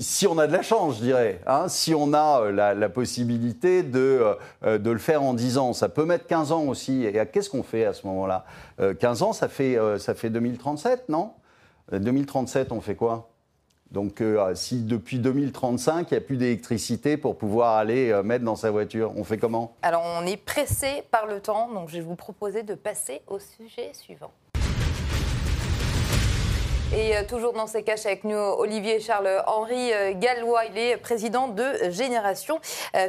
si, 0.00 0.26
on 0.26 0.38
a 0.38 0.46
de 0.46 0.52
la 0.52 0.62
chance, 0.62 0.96
je 0.96 1.02
dirais, 1.02 1.40
hein, 1.46 1.68
si 1.68 1.94
on 1.94 2.12
a 2.12 2.42
euh, 2.42 2.74
la, 2.74 2.88
possibilité 2.88 3.82
de, 3.82 4.36
euh, 4.64 4.78
de, 4.78 4.90
le 4.90 4.98
faire 4.98 5.22
en 5.22 5.34
10 5.34 5.58
ans, 5.58 5.72
ça 5.72 5.88
peut 5.88 6.04
mettre 6.04 6.26
15 6.26 6.52
ans 6.52 6.64
aussi. 6.64 7.04
Et 7.04 7.12
qu'est-ce 7.32 7.50
qu'on 7.50 7.62
fait 7.62 7.84
à 7.84 7.92
ce 7.92 8.06
moment-là? 8.06 8.44
15 8.98 9.22
ans, 9.22 9.32
ça 9.32 9.48
fait, 9.48 9.78
ça 9.98 10.14
fait 10.14 10.30
2037, 10.30 11.08
non? 11.08 11.32
2037, 11.92 12.72
on 12.72 12.80
fait 12.80 12.94
quoi? 12.94 13.30
Donc, 13.90 14.20
euh, 14.20 14.54
si 14.54 14.82
depuis 14.82 15.18
2035, 15.18 16.10
il 16.10 16.14
n'y 16.14 16.18
a 16.18 16.20
plus 16.20 16.36
d'électricité 16.36 17.16
pour 17.16 17.36
pouvoir 17.36 17.76
aller 17.76 18.10
euh, 18.10 18.22
mettre 18.22 18.44
dans 18.44 18.54
sa 18.54 18.70
voiture, 18.70 19.12
on 19.16 19.24
fait 19.24 19.38
comment? 19.38 19.74
Alors, 19.82 20.02
on 20.04 20.24
est 20.26 20.36
pressé 20.36 21.02
par 21.10 21.26
le 21.26 21.40
temps, 21.40 21.68
donc 21.72 21.88
je 21.88 21.94
vais 21.94 22.00
vous 22.00 22.14
proposer 22.14 22.62
de 22.62 22.74
passer 22.74 23.22
au 23.26 23.40
sujet 23.40 23.90
suivant. 23.92 24.30
Et 26.92 27.16
euh, 27.16 27.24
toujours 27.24 27.52
dans 27.52 27.66
ces 27.66 27.82
caches 27.82 28.06
avec 28.06 28.24
nous, 28.24 28.36
Olivier 28.36 29.00
Charles-Henri 29.00 29.92
Gallois, 30.14 30.64
il 30.66 30.78
est 30.78 30.96
président 30.96 31.48
de 31.48 31.90
Génération. 31.90 32.58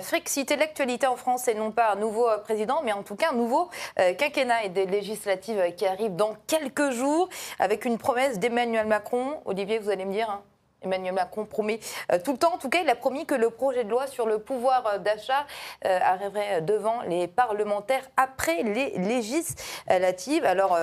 Frick, 0.01 0.29
citer 0.29 0.55
l'actualité 0.55 1.07
en 1.07 1.15
France, 1.15 1.47
et 1.47 1.53
non 1.53 1.71
pas 1.71 1.93
un 1.93 1.95
nouveau 1.95 2.27
président, 2.43 2.81
mais 2.83 2.93
en 2.93 3.03
tout 3.03 3.15
cas 3.15 3.31
un 3.31 3.35
nouveau 3.35 3.69
quinquennat 3.95 4.65
et 4.65 4.69
des 4.69 4.85
législatives 4.85 5.73
qui 5.75 5.85
arrivent 5.85 6.15
dans 6.15 6.35
quelques 6.47 6.91
jours, 6.91 7.29
avec 7.59 7.85
une 7.85 7.97
promesse 7.97 8.39
d'Emmanuel 8.39 8.85
Macron. 8.85 9.41
Olivier, 9.45 9.79
vous 9.79 9.89
allez 9.89 10.05
me 10.05 10.13
dire, 10.13 10.29
hein, 10.29 10.43
Emmanuel 10.83 11.13
Macron 11.13 11.45
promet 11.45 11.79
euh, 12.11 12.19
tout 12.23 12.31
le 12.31 12.38
temps. 12.38 12.53
En 12.53 12.57
tout 12.57 12.69
cas, 12.69 12.79
il 12.81 12.89
a 12.89 12.95
promis 12.95 13.25
que 13.25 13.35
le 13.35 13.50
projet 13.50 13.83
de 13.83 13.89
loi 13.89 14.07
sur 14.07 14.25
le 14.25 14.39
pouvoir 14.39 14.85
euh, 14.88 14.97
d'achat 14.97 15.45
euh, 15.85 16.00
arriverait 16.01 16.61
devant 16.61 17.01
les 17.03 17.27
parlementaires 17.27 18.09
après 18.17 18.63
les 18.63 18.97
législatives. 18.97 20.45
Alors, 20.45 20.77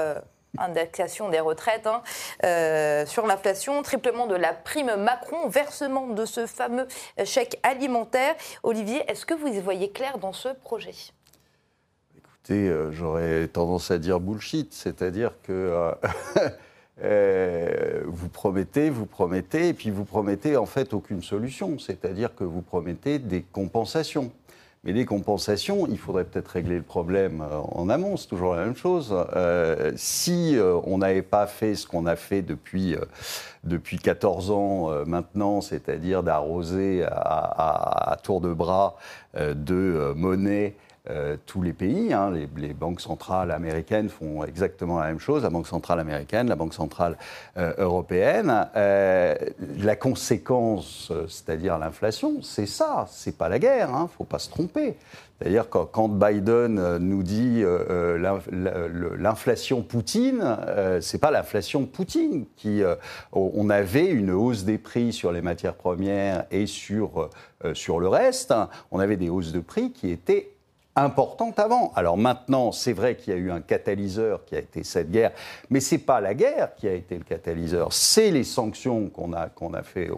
indexation 0.56 1.28
des 1.28 1.40
retraites, 1.40 1.86
hein, 1.86 2.02
sur 3.06 3.26
l'inflation, 3.26 3.82
triplement 3.82 4.26
de 4.26 4.34
la 4.34 4.52
prime 4.52 4.96
Macron, 4.96 5.48
versement 5.48 6.06
de 6.06 6.24
ce 6.24 6.46
fameux 6.46 6.86
chèque 7.24 7.58
alimentaire. 7.62 8.34
Olivier, 8.62 9.02
est-ce 9.08 9.26
que 9.26 9.34
vous 9.34 9.48
y 9.48 9.60
voyez 9.60 9.90
clair 9.90 10.18
dans 10.18 10.32
ce 10.32 10.48
projet? 10.48 10.94
Écoutez, 12.16 12.72
j'aurais 12.90 13.48
tendance 13.48 13.90
à 13.90 13.98
dire 13.98 14.20
bullshit, 14.20 14.72
c'est-à-dire 14.72 15.32
que 15.42 15.94
Euh, 17.02 18.02
vous 18.06 18.28
promettez, 18.28 18.90
vous 18.90 19.06
promettez, 19.06 19.68
et 19.68 19.74
puis 19.74 19.90
vous 19.90 20.04
promettez 20.04 20.56
en 20.56 20.66
fait 20.66 20.92
aucune 20.94 21.22
solution, 21.22 21.78
c'est-à-dire 21.78 22.34
que 22.34 22.44
vous 22.44 22.62
promettez 22.62 23.18
des 23.18 23.42
compensations. 23.42 24.32
Mais 24.88 24.94
les 24.94 25.04
compensations, 25.04 25.86
il 25.86 25.98
faudrait 25.98 26.24
peut-être 26.24 26.48
régler 26.48 26.76
le 26.76 26.82
problème 26.82 27.42
euh, 27.42 27.58
en 27.58 27.90
amont, 27.90 28.16
c'est 28.16 28.28
toujours 28.28 28.54
la 28.54 28.64
même 28.64 28.74
chose. 28.74 29.14
Euh, 29.36 29.92
si 29.96 30.56
on 30.84 30.96
n'avait 30.96 31.20
pas 31.20 31.46
fait 31.46 31.74
ce 31.74 31.86
qu'on 31.86 32.06
a 32.06 32.16
fait 32.16 32.40
depuis, 32.40 32.96
depuis 33.64 33.98
14 33.98 34.50
ans 34.50 35.04
maintenant, 35.04 35.60
c'est-à-dire 35.60 36.22
d'arroser 36.22 37.04
à, 37.04 38.12
à, 38.12 38.16
tour 38.16 38.40
de 38.40 38.54
bras 38.54 38.96
de 39.38 40.14
monnaie 40.16 40.74
euh, 41.10 41.36
tous 41.46 41.62
les 41.62 41.72
pays. 41.72 42.12
Hein. 42.12 42.30
les, 42.30 42.74
banques 42.74 43.00
centrales 43.00 43.50
américaines 43.50 44.10
font 44.10 44.44
exactement 44.44 45.00
la 45.00 45.06
même 45.06 45.18
chose, 45.20 45.42
la 45.42 45.48
Banque 45.48 45.66
centrale 45.66 46.00
américaine, 46.00 46.48
la 46.48 46.56
Banque 46.56 46.74
centrale 46.74 47.16
euh, 47.56 47.72
européenne. 47.78 48.68
Euh, 48.76 49.34
la 49.78 49.96
conséquence, 49.96 51.10
c'est-à-dire 51.26 51.78
l'inflation, 51.78 52.42
c'est 52.42 52.66
ça, 52.66 53.06
c'est 53.08 53.38
pas 53.38 53.48
la 53.48 53.58
guerre, 53.58 53.88
il 53.90 53.94
hein, 53.94 54.02
ne 54.02 54.08
faut 54.08 54.24
pas 54.24 54.38
se 54.38 54.50
tromper. 54.50 54.96
D'ailleurs, 55.40 55.70
quand, 55.70 56.08
Biden 56.08 56.98
nous 56.98 57.22
dit 57.22 57.62
l'inflation 58.50 59.82
Poutine, 59.82 60.56
c'est 61.00 61.20
pas 61.20 61.30
l'inflation 61.30 61.86
Poutine 61.86 62.44
qui. 62.56 62.82
on 63.32 63.70
avait 63.70 64.06
une 64.06 64.32
hausse 64.32 64.64
des 64.64 64.78
prix 64.78 65.12
sur 65.12 65.30
les 65.30 65.40
matières 65.40 65.74
premières 65.74 66.44
et 66.50 66.66
sur, 66.66 67.30
sur 67.72 68.00
le 68.00 68.08
reste. 68.08 68.52
On 68.90 68.98
avait 68.98 69.16
des 69.16 69.28
hausses 69.28 69.52
de 69.52 69.60
prix 69.60 69.92
qui 69.92 70.10
étaient 70.10 70.50
importante 70.98 71.58
avant. 71.58 71.92
Alors 71.94 72.16
maintenant, 72.16 72.72
c'est 72.72 72.92
vrai 72.92 73.16
qu'il 73.16 73.32
y 73.32 73.36
a 73.36 73.40
eu 73.40 73.50
un 73.50 73.60
catalyseur 73.60 74.44
qui 74.44 74.56
a 74.56 74.58
été 74.58 74.84
cette 74.84 75.10
guerre, 75.10 75.32
mais 75.70 75.80
ce 75.80 75.94
n'est 75.94 76.00
pas 76.00 76.20
la 76.20 76.34
guerre 76.34 76.74
qui 76.74 76.88
a 76.88 76.94
été 76.94 77.16
le 77.16 77.24
catalyseur, 77.24 77.92
c'est 77.92 78.30
les 78.30 78.44
sanctions 78.44 79.08
qu'on 79.08 79.32
a, 79.32 79.48
qu'on 79.48 79.74
a 79.74 79.82
fait 79.82 80.10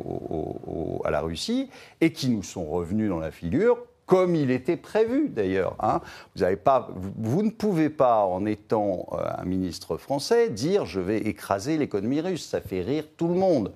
à 1.04 1.10
la 1.10 1.20
Russie 1.20 1.70
et 2.00 2.12
qui 2.12 2.28
nous 2.28 2.42
sont 2.42 2.64
revenues 2.64 3.08
dans 3.08 3.20
la 3.20 3.30
figure 3.30 3.78
comme 4.10 4.34
il 4.34 4.50
était 4.50 4.76
prévu 4.76 5.28
d'ailleurs. 5.28 5.76
Hein. 5.78 6.00
Vous, 6.34 7.12
vous, 7.16 7.42
ne 7.44 7.50
pouvez 7.50 7.88
pas, 7.88 8.24
en 8.24 8.44
étant 8.44 9.06
euh, 9.12 9.18
un 9.38 9.44
ministre 9.44 9.98
français, 9.98 10.50
dire 10.50 10.84
je 10.84 10.98
vais 10.98 11.18
écraser 11.18 11.78
l'économie 11.78 12.20
russe. 12.20 12.44
Ça 12.44 12.60
fait 12.60 12.80
rire 12.80 13.04
tout 13.16 13.28
le 13.28 13.34
monde. 13.34 13.72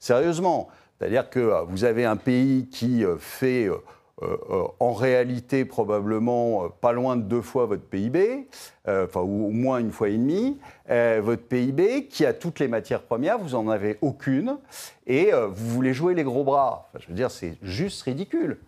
Sérieusement. 0.00 0.66
C'est-à-dire 0.98 1.30
que 1.30 1.38
euh, 1.38 1.62
vous 1.68 1.84
avez 1.84 2.04
un 2.04 2.16
pays 2.16 2.66
qui 2.68 3.04
euh, 3.04 3.16
fait 3.16 3.70
euh, 4.22 4.66
en 4.80 4.94
réalité 4.94 5.66
probablement 5.66 6.64
euh, 6.64 6.68
pas 6.80 6.92
loin 6.92 7.16
de 7.16 7.22
deux 7.22 7.42
fois 7.42 7.66
votre 7.66 7.82
PIB, 7.82 8.48
enfin 8.88 9.20
ou 9.20 9.48
au 9.48 9.50
moins 9.50 9.78
une 9.78 9.90
fois 9.90 10.08
et 10.08 10.16
demie, 10.16 10.58
votre 10.88 11.42
PIB 11.42 12.06
qui 12.06 12.24
a 12.24 12.32
toutes 12.32 12.60
les 12.60 12.68
matières 12.68 13.02
premières, 13.02 13.36
vous 13.36 13.56
en 13.56 13.68
avez 13.68 13.98
aucune, 14.00 14.58
et 15.08 15.32
vous 15.32 15.68
voulez 15.68 15.92
jouer 15.92 16.14
les 16.14 16.22
gros 16.22 16.44
bras. 16.44 16.88
je 17.00 17.08
veux 17.08 17.14
dire, 17.14 17.32
c'est 17.32 17.58
juste 17.62 18.02
ridicule. 18.02 18.60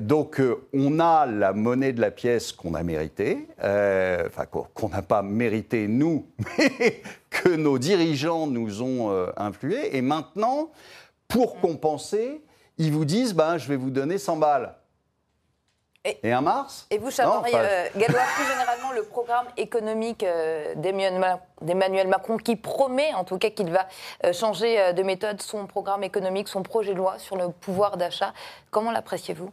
donc 0.00 0.42
on 0.74 0.98
a 0.98 1.26
la 1.26 1.52
monnaie 1.52 1.92
de 1.92 2.00
la 2.00 2.10
pièce 2.10 2.50
qu'on 2.50 2.74
a 2.74 2.82
méritée, 2.82 3.46
enfin 3.60 4.44
qu'on 4.74 4.88
n'a 4.88 5.02
pas 5.02 5.22
mérité 5.22 5.86
nous, 5.86 6.26
mais 6.58 7.00
que 7.30 7.50
nos 7.50 7.78
dirigeants 7.78 8.48
nous 8.48 8.82
ont 8.82 9.28
influé, 9.36 9.96
et 9.96 10.02
maintenant, 10.02 10.70
pour 11.28 11.60
compenser, 11.60 12.42
ils 12.78 12.92
vous 12.92 13.04
disent 13.04 13.34
ben, 13.34 13.58
je 13.58 13.68
vais 13.68 13.76
vous 13.76 13.90
donner 13.90 14.18
100 14.18 14.36
balles. 14.36 14.74
Et, 16.04 16.32
un 16.32 16.40
mars 16.40 16.88
Et 16.90 16.98
vous, 16.98 17.12
Charles 17.12 17.44
euh, 17.54 17.88
plus 17.92 18.00
généralement, 18.00 18.90
le 18.92 19.04
programme 19.04 19.46
économique 19.56 20.24
euh, 20.24 20.74
d'Emmanuel 20.74 22.08
Macron, 22.08 22.38
qui 22.38 22.56
promet 22.56 23.14
en 23.14 23.22
tout 23.22 23.38
cas 23.38 23.50
qu'il 23.50 23.70
va 23.70 23.86
euh, 24.24 24.32
changer 24.32 24.92
de 24.94 25.02
méthode 25.04 25.40
son 25.40 25.66
programme 25.66 26.02
économique, 26.02 26.48
son 26.48 26.64
projet 26.64 26.92
de 26.92 26.98
loi 26.98 27.18
sur 27.18 27.36
le 27.36 27.50
pouvoir 27.50 27.98
d'achat, 27.98 28.32
comment 28.72 28.90
l'appréciez-vous? 28.90 29.52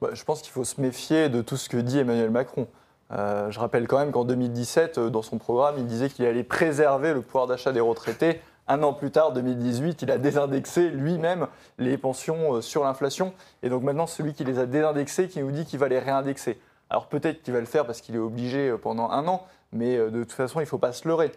Bah, 0.00 0.10
Je 0.12 0.22
pense 0.22 0.42
qu'il 0.42 0.52
faut 0.52 0.64
se 0.64 0.80
méfier 0.80 1.28
de 1.28 1.42
tout 1.42 1.56
ce 1.56 1.68
que 1.68 1.76
dit 1.76 1.98
Emmanuel 1.98 2.30
Macron. 2.30 2.68
je 3.10 3.58
rappelle 3.58 3.88
quand 3.88 3.98
même 3.98 4.12
qu'en 4.12 4.24
2017, 4.24 5.00
dans 5.00 5.22
son 5.22 5.38
programme, 5.38 5.74
il 5.78 5.86
disait 5.86 6.08
qu'il 6.08 6.24
allait 6.24 6.44
préserver 6.44 7.12
le 7.12 7.20
pouvoir 7.20 7.48
d'achat 7.48 7.72
des 7.72 7.80
retraités 7.80 8.40
un 8.70 8.84
an 8.84 8.92
plus 8.92 9.10
tard, 9.10 9.32
2018, 9.32 10.02
il 10.02 10.10
a 10.12 10.18
désindexé 10.18 10.90
lui-même 10.90 11.48
les 11.78 11.98
pensions 11.98 12.54
euh, 12.54 12.60
sur 12.60 12.84
l'inflation. 12.84 13.34
Et 13.64 13.68
donc 13.68 13.82
maintenant, 13.82 14.06
celui 14.06 14.32
qui 14.32 14.44
les 14.44 14.60
a 14.60 14.66
désindexées, 14.66 15.26
qui 15.26 15.40
nous 15.40 15.50
dit 15.50 15.64
qu'il 15.66 15.80
va 15.80 15.88
les 15.88 15.98
réindexer. 15.98 16.60
Alors 16.88 17.08
peut-être 17.08 17.42
qu'il 17.42 17.52
va 17.52 17.58
le 17.58 17.66
faire 17.66 17.84
parce 17.84 18.00
qu'il 18.00 18.14
est 18.14 18.18
obligé 18.18 18.68
euh, 18.68 18.78
pendant 18.78 19.10
un 19.10 19.26
an, 19.26 19.44
mais 19.72 19.96
euh, 19.96 20.10
de 20.10 20.22
toute 20.22 20.32
façon, 20.32 20.60
il 20.60 20.64
ne 20.64 20.68
faut 20.68 20.78
pas 20.78 20.92
se 20.92 21.08
leurrer. 21.08 21.32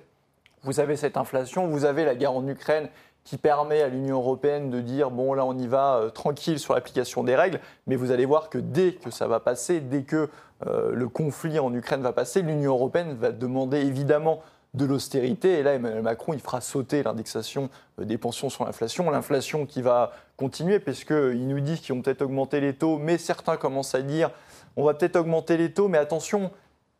Vous 0.62 0.80
avez 0.80 0.96
cette 0.96 1.18
inflation, 1.18 1.68
vous 1.68 1.86
avez 1.86 2.06
la 2.06 2.14
guerre 2.14 2.34
en 2.34 2.48
Ukraine 2.48 2.88
qui 3.24 3.38
permet 3.38 3.82
à 3.82 3.88
l'Union 3.88 4.18
européenne 4.18 4.70
de 4.70 4.80
dire 4.80 5.10
bon 5.10 5.34
là 5.34 5.46
on 5.46 5.58
y 5.58 5.66
va 5.66 6.12
tranquille 6.14 6.60
sur 6.60 6.74
l'application 6.74 7.24
des 7.24 7.36
règles, 7.36 7.62
mais 7.88 7.96
vous 7.96 8.12
allez 8.12 8.26
voir 8.26 8.50
que 8.50 8.58
dès 8.58 8.94
que 8.94 9.12
ça 9.12 9.28
va 9.28 9.40
passer, 9.40 9.80
dès 9.80 10.04
que 10.04 10.30
le 10.66 11.08
conflit 11.08 11.58
en 11.58 11.74
Ukraine 11.74 12.02
va 12.02 12.12
passer, 12.12 12.42
l'Union 12.42 12.74
européenne 12.74 13.14
va 13.14 13.32
demander 13.32 13.78
évidemment 13.80 14.42
de 14.74 14.86
l'austérité. 14.86 15.60
Et 15.60 15.64
là, 15.64 15.74
Emmanuel 15.74 16.02
Macron, 16.02 16.34
il 16.34 16.40
fera 16.40 16.62
sauter 16.62 17.04
l'indexation 17.04 17.70
euh, 18.00 18.06
des 18.06 18.18
pensions 18.18 18.50
sur 18.50 18.66
l'inflation. 18.66 19.10
L'inflation 19.10 19.66
qui 19.66 19.82
va 19.82 20.12
continuer, 20.38 20.80
puisqu'il 20.80 21.48
nous 21.48 21.60
dit 21.60 21.80
qu'ils 21.80 21.96
vont 21.96 22.02
peut-être 22.02 22.24
augmenter 22.24 22.60
les 22.60 22.74
taux, 22.74 22.98
mais 22.98 23.18
certains 23.18 23.58
commencent 23.58 23.96
à 23.96 24.02
dire 24.02 24.32
on 24.76 24.84
va 24.84 24.96
peut-être 24.96 25.18
augmenter 25.18 25.58
les 25.58 25.72
taux, 25.72 25.88
mais 25.88 26.00
attention, 26.00 26.50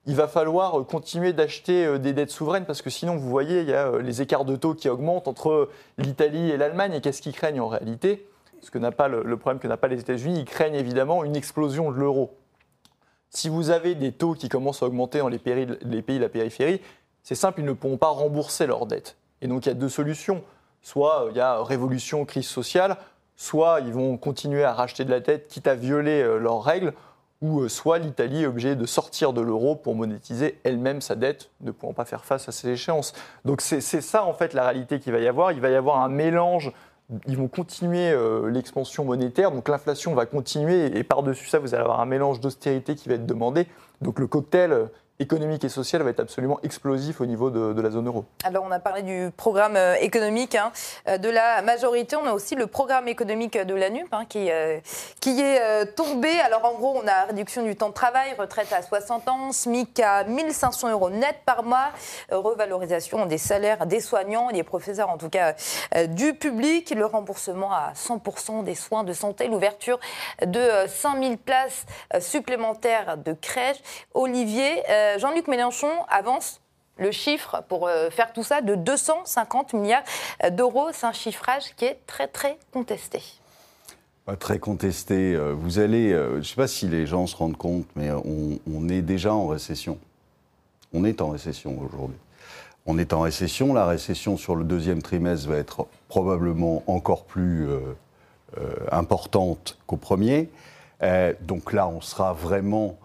il 0.06 0.16
va 0.16 0.28
falloir 0.28 0.80
euh, 0.80 0.84
continuer 0.84 1.34
d'acheter 1.34 1.86
euh, 1.86 1.98
des 1.98 2.14
dettes 2.14 2.32
souveraines, 2.32 2.66
parce 2.66 2.84
que 2.84 2.92
sinon, 2.92 3.16
vous 3.16 3.30
voyez, 3.30 3.62
il 3.62 3.70
y 3.70 3.74
a 3.74 3.98
les 3.98 4.22
écarts 4.22 4.46
de 4.46 4.56
taux 4.56 4.76
qui 4.76 4.90
augmentent 4.90 5.28
entre 5.28 5.70
l'Italie 5.98 6.52
et 6.52 6.58
l'Allemagne. 6.58 6.94
Et 6.94 7.02
qu'est-ce 7.02 7.22
qu'ils 7.22 7.34
craignent 7.34 7.62
en 7.62 7.68
réalité? 7.68 8.28
Ce 8.62 8.72
que 8.72 8.78
n'a 8.78 8.92
pas 8.92 9.10
le, 9.10 9.36
problème 9.36 9.60
que 9.60 9.68
n'a 9.68 9.76
pas 9.76 9.90
les 9.90 10.00
États-Unis, 10.00 10.40
ils 10.40 10.46
craignent 10.46 10.76
évidemment 10.76 11.26
une 11.26 11.36
explosion 11.36 11.92
de 11.92 11.98
l'euro. 11.98 12.38
Si 13.30 13.50
vous 13.50 13.72
avez 13.72 13.94
des 13.94 14.14
taux 14.14 14.36
qui 14.36 14.48
commencent 14.48 14.84
à 14.84 14.86
augmenter 14.86 15.18
dans 15.18 15.28
les 15.28 15.40
pays 15.40 15.66
de 15.66 16.22
la 16.22 16.30
périphérie, 16.30 16.80
c'est 17.24 17.36
simple, 17.36 17.62
ils 17.62 17.66
ne 17.66 17.74
pourront 17.74 17.98
pas 17.98 18.10
rembourser 18.10 18.68
leurs 18.68 18.86
dettes. 18.86 19.18
Et 19.42 19.48
donc 19.48 19.66
il 19.66 19.70
y 19.70 19.72
a 19.72 19.76
deux 19.76 19.90
solutions. 19.90 20.44
soit 20.82 21.28
il 21.32 21.38
y 21.38 21.42
a 21.42 21.64
révolution, 21.64 22.26
crise 22.26 22.48
sociale, 22.48 22.98
soit 23.36 23.80
ils 23.82 23.94
vont 23.94 24.18
continuer 24.18 24.64
à 24.64 24.74
racheter 24.74 25.06
de 25.06 25.12
la 25.12 25.22
tête, 25.22 25.48
quitte 25.48 25.68
à 25.68 25.76
violer 25.76 26.24
leurs 26.40 26.64
règles, 26.64 26.94
ou 27.42 27.68
soit 27.68 27.98
l'Italie 27.98 28.44
est 28.44 28.48
obligée 28.48 28.76
de 28.76 28.86
sortir 28.86 29.34
de 29.34 29.42
l'euro 29.42 29.76
pour 29.76 29.96
monétiser 29.96 30.60
elle-même 30.64 31.02
sa 31.02 31.16
dette, 31.16 31.50
ne 31.62 31.72
pouvant 31.72 31.94
pas 31.94 32.06
faire 32.06 32.24
face 32.24 32.48
à 32.48 32.52
ces 32.52 32.70
échéances. 32.70 33.14
Donc 33.44 33.62
c'est 33.62 33.82
ça 33.82 34.24
en 34.24 34.34
fait 34.34 34.54
la 34.54 34.64
réalité 34.64 35.00
qu'il 35.00 35.12
va 35.12 35.20
y 35.20 35.28
avoir. 35.28 35.52
Il 35.52 35.60
va 35.60 35.70
y 35.70 35.76
avoir 35.76 36.02
un 36.02 36.10
mélange 36.10 36.72
ils 37.28 37.38
vont 37.38 37.48
continuer 37.48 38.12
euh, 38.12 38.50
l'expansion 38.50 39.06
monétaire, 39.06 39.52
donc 39.52 39.68
l'inflation 39.68 40.14
va 40.14 40.26
continuer, 40.26 40.98
et 40.98 41.04
par-dessus 41.04 41.48
ça, 41.48 41.60
vous 41.60 41.74
allez 41.74 41.84
avoir 41.84 42.00
un 42.00 42.06
mélange 42.06 42.40
d'austérité 42.40 42.96
qui 42.96 43.10
va 43.10 43.16
être 43.16 43.26
demandé. 43.26 43.68
Donc 44.02 44.20
le 44.20 44.28
cocktail 44.28 44.90
économique 45.20 45.64
et 45.64 45.70
social 45.70 46.02
va 46.02 46.10
être 46.10 46.20
absolument 46.20 46.60
explosif 46.64 47.22
au 47.22 47.26
niveau 47.26 47.52
de, 47.52 47.80
la 47.80 47.92
zone 47.92 48.08
euro. 48.08 48.26
Alors 48.44 48.66
on 48.68 48.72
a 48.72 48.80
parlé 48.80 49.04
du 49.04 49.30
programme 49.36 49.76
euh, 49.76 49.96
économique 49.96 50.56
hein, 50.56 50.72
euh, 51.08 51.18
de 51.18 51.30
la 51.30 51.62
majorité, 51.62 52.16
on 52.16 52.26
a 52.26 52.34
aussi 52.34 52.56
le 52.56 52.66
programme 52.66 53.08
économique 53.08 53.58
de 53.58 53.76
la 53.76 53.90
NUP 53.90 54.08
hein, 54.12 54.26
qui, 54.28 54.50
euh, 54.50 54.80
qui 55.20 55.40
est 55.42 55.96
tombé. 55.96 56.30
Alors 56.40 56.66
en 56.66 56.74
gros 56.74 57.00
on 57.04 57.08
a 57.08 57.26
réduction 57.26 57.64
du 57.64 57.76
temps 57.76 57.90
de 57.90 57.94
travail, 57.94 58.34
retraite 58.38 58.72
à 58.74 58.82
60 58.82 59.28
ans, 59.28 59.52
SMIC 59.52 60.00
à 60.00 60.24
1500 60.24 60.92
euros 60.92 61.10
net 61.10 61.36
par 61.46 61.64
mois, 61.64 61.92
revalorisation 62.32 63.26
des 63.26 63.38
salaires 63.38 63.86
des 63.86 64.00
soignants 64.00 64.52
des 64.52 64.64
professeurs 64.64 65.10
en 65.10 65.18
tout 65.18 65.30
cas 65.30 65.56
du 66.08 66.34
public, 66.34 66.92
le 66.96 67.06
remboursement 67.06 67.72
à 67.72 67.94
100% 67.96 68.64
des 68.64 68.76
soins 68.76 69.04
de 69.04 69.14
santé, 69.14 69.48
l'ouverture 69.48 70.00
de 70.46 70.88
5000 70.88 71.38
places 71.38 71.86
supplémentaires 72.20 73.18
de 73.18 73.34
crèche. 73.34 73.78
Olivier, 74.14 74.84
Jean-Luc 75.18 75.48
Mélenchon 75.48 75.92
avance 76.10 76.62
le 76.98 77.12
chiffre 77.12 77.64
pour 77.68 77.88
euh, 77.88 78.10
faire 78.10 78.34
tout 78.34 78.44
ça 78.44 78.62
de 78.62 78.76
250 78.76 79.74
milliards 79.74 80.04
d'euros. 80.52 80.90
C'est 80.94 81.06
un 81.06 81.14
chiffrage 81.14 81.76
qui 81.76 81.86
est 81.86 82.00
très 82.08 82.28
très 82.28 82.58
contesté. 82.72 83.22
très 84.40 84.60
contesté. 84.60 85.34
Euh, 85.34 85.54
vous 85.54 85.80
allez, 85.80 86.12
je 86.12 86.38
ne 86.38 86.44
sais 86.44 86.56
pas 86.56 86.68
si 86.68 86.88
les 86.88 87.06
gens 87.06 87.28
se 87.28 87.36
rendent 87.36 87.58
compte, 87.58 87.88
mais 87.96 88.10
on, 88.12 88.90
est 88.90 89.02
déjà 89.02 89.34
en 89.34 89.48
récession. 89.48 89.98
On 90.94 91.06
est 91.06 91.22
en 91.22 91.30
récession 91.30 91.80
aujourd'hui. 91.80 92.18
On 92.86 92.98
est 92.98 93.14
en 93.14 93.22
récession. 93.22 93.74
La 93.74 93.86
récession 93.86 94.38
sur 94.38 94.56
le 94.56 94.64
deuxième 94.64 95.02
trimestre 95.02 95.50
va 95.50 95.58
être 95.58 95.88
probablement 96.10 96.84
encore 96.88 97.24
plus 97.24 97.68
importante 98.92 99.80
qu'au 99.88 99.96
premier. 99.98 100.50
donc 101.42 101.74
là, 101.74 101.88
on 101.88 102.02
sera 102.02 102.34
vraiment, 102.34 102.98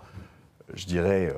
je 0.75 0.85
dirais, 0.85 1.33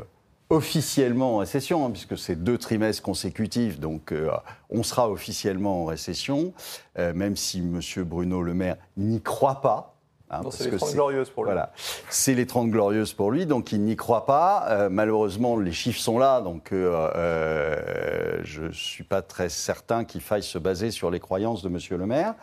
officiellement 0.50 1.36
en 1.36 1.38
récession, 1.38 1.86
hein, 1.86 1.90
puisque 1.90 2.18
c'est 2.18 2.36
deux 2.36 2.58
trimestres 2.58 3.02
consécutifs, 3.02 3.78
donc 3.78 4.12
euh, 4.12 4.30
on 4.68 4.82
sera 4.82 5.08
officiellement 5.08 5.82
en 5.82 5.84
récession, 5.86 6.52
euh, 6.98 7.14
même 7.14 7.36
si 7.36 7.58
M. 7.58 7.80
Bruno 8.04 8.42
Le 8.42 8.52
Maire 8.52 8.76
n'y 8.96 9.22
croit 9.22 9.60
pas. 9.60 9.94
Hein, 10.32 10.42
c'est 10.50 10.70
les 10.70 10.76
30 10.76 10.92
glorieuses 10.92 11.30
pour 11.30 11.44
lui. 11.44 11.52
Voilà, 11.52 11.72
c'est 12.08 12.34
les 12.34 12.46
30 12.46 12.70
glorieuses 12.70 13.12
pour 13.12 13.30
lui, 13.32 13.46
donc 13.46 13.72
il 13.72 13.80
n'y 13.80 13.96
croit 13.96 14.26
pas. 14.26 14.66
Euh, 14.68 14.88
malheureusement, 14.88 15.56
les 15.56 15.72
chiffres 15.72 16.00
sont 16.00 16.18
là, 16.18 16.40
donc 16.40 16.68
je 16.72 18.62
ne 18.62 18.72
suis 18.72 19.04
pas 19.04 19.22
très 19.22 19.48
certain 19.48 20.04
qu'il 20.04 20.20
faille 20.20 20.42
se 20.42 20.58
baser 20.58 20.90
sur 20.90 21.10
les 21.10 21.20
croyances 21.20 21.62
de 21.62 21.68
M. 21.68 21.78
Le 21.90 22.06
Maire. 22.06 22.34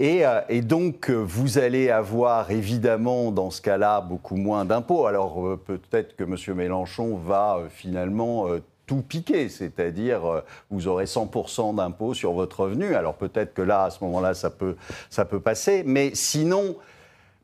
Euh, 0.00 0.40
et, 0.48 0.62
donc, 0.62 1.10
euh, 1.10 1.14
vous 1.14 1.58
allez 1.58 1.90
avoir 1.90 2.50
évidemment, 2.50 3.32
dans 3.32 3.50
ce 3.50 3.60
cas-là, 3.60 4.00
beaucoup 4.00 4.36
moins 4.36 4.64
d'impôts. 4.64 5.06
Alors, 5.06 5.46
euh, 5.46 5.56
peut-être 5.56 6.16
que 6.16 6.24
M. 6.24 6.36
Mélenchon 6.56 7.16
va 7.16 7.60
finalement 7.68 8.46
tout 8.86 9.02
piquer, 9.02 9.48
c'est-à-dire 9.48 10.42
vous 10.70 10.88
aurez 10.88 11.04
100% 11.04 11.76
d'impôts 11.76 12.14
sur 12.14 12.32
votre 12.32 12.60
revenu. 12.60 12.94
Alors, 12.94 13.14
peut-être 13.14 13.54
que 13.54 13.62
là, 13.62 13.84
à 13.84 13.90
ce 13.90 14.02
moment-là, 14.04 14.34
ça 14.34 14.50
peut, 14.50 14.76
ça 15.10 15.24
peut 15.24 15.40
passer. 15.40 15.82
Mais 15.84 16.12
sinon, 16.14 16.76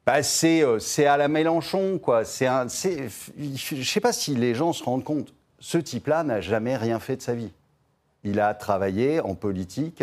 bah, 0.07 0.23
c'est 0.23 0.65
à 1.07 1.17
la 1.17 1.29
Mélenchon, 1.29 1.99
quoi. 1.99 2.23
je 2.25 3.75
ne 3.75 3.83
sais 3.83 4.01
pas 4.01 4.13
si 4.13 4.35
les 4.35 4.55
gens 4.55 4.73
se 4.73 4.83
rendent 4.83 5.05
compte. 5.05 5.35
Ce 5.59 5.79
type-là 5.79 6.25
n'a 6.25 6.41
jamais 6.41 6.77
rien 6.77 7.01
fait 7.01 7.17
de 7.17 7.23
sa 7.23 7.35
vie. 7.35 7.53
Il 8.25 8.41
a 8.41 8.55
travaillé 8.55 9.21
en 9.21 9.35
politique 9.35 10.03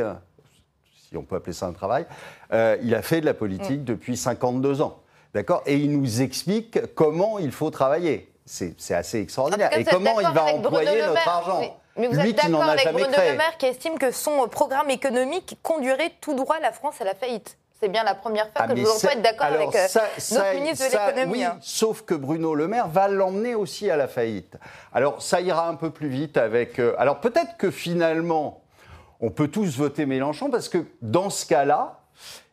on 1.18 1.24
peut 1.24 1.36
appeler 1.36 1.54
ça 1.54 1.68
un 1.68 1.74
travail, 1.74 2.06
euh, 2.52 2.78
il 2.84 2.94
a 2.96 3.02
fait 3.02 3.22
de 3.22 3.26
la 3.26 3.34
politique 3.34 3.82
mm. 3.82 3.86
depuis 3.86 4.18
52 4.18 4.82
ans. 4.82 5.00
D'accord? 5.34 5.64
Et 5.66 5.78
il 5.78 5.92
nous 5.98 6.22
explique 6.22 6.94
comment 6.94 7.40
il 7.40 7.52
faut 7.52 7.72
travailler. 7.72 8.30
C'est 8.46 8.94
assez 8.94 9.20
extraordinaire. 9.20 9.76
Et 9.78 9.84
comment 9.84 10.20
il 10.20 10.28
va 10.28 10.46
employer 10.54 11.02
notre 11.02 11.28
argent 11.28 11.78
Mais 11.98 12.08
vous 12.08 12.20
êtes 12.20 12.36
d'accord 12.36 12.64
avec 12.64 12.92
Bruno 12.92 13.08
Le 13.08 13.38
Maire 13.38 13.58
qui 13.58 13.66
estime 13.66 13.98
que 13.98 14.12
son 14.12 14.48
programme 14.50 14.90
économique 14.90 15.58
conduirait 15.64 16.12
tout 16.22 16.36
droit 16.36 16.60
la 16.60 16.72
France 16.72 17.02
à 17.02 17.06
la 17.06 17.16
faillite 17.16 17.58
c'est 17.84 17.90
bien 17.90 18.06
la 18.06 18.16
première 18.16 18.46
fois 18.46 18.62
ah, 18.64 18.68
que 18.70 18.78
je 18.78 18.82
vous 18.82 19.06
être 19.08 19.22
d'accord 19.22 19.48
avec 19.48 19.76
euh, 19.76 19.88
notre 20.32 20.54
ministre 20.56 20.86
de 20.86 20.92
l'économie. 20.92 21.34
Oui, 21.34 21.44
hein. 21.44 21.58
Sauf 21.60 22.04
que 22.04 22.14
Bruno 22.14 22.56
Le 22.56 22.70
Maire 22.70 22.88
va 22.88 23.10
l'emmener 23.10 23.56
aussi 23.56 23.92
à 23.92 23.98
la 23.98 24.08
faillite. 24.08 24.56
Alors 24.94 25.22
ça 25.22 25.42
ira 25.42 25.68
un 25.68 25.76
peu 25.76 25.90
plus 25.90 26.08
vite 26.08 26.38
avec. 26.38 26.80
Euh, 26.80 26.96
alors 26.98 27.20
peut-être 27.20 27.58
que 27.58 27.72
finalement, 27.72 28.63
on 29.24 29.30
peut 29.30 29.48
tous 29.48 29.78
voter 29.78 30.06
Mélenchon 30.06 30.50
parce 30.50 30.68
que 30.68 30.80
dans 31.02 31.30
ce 31.30 31.46
cas-là, 31.46 32.02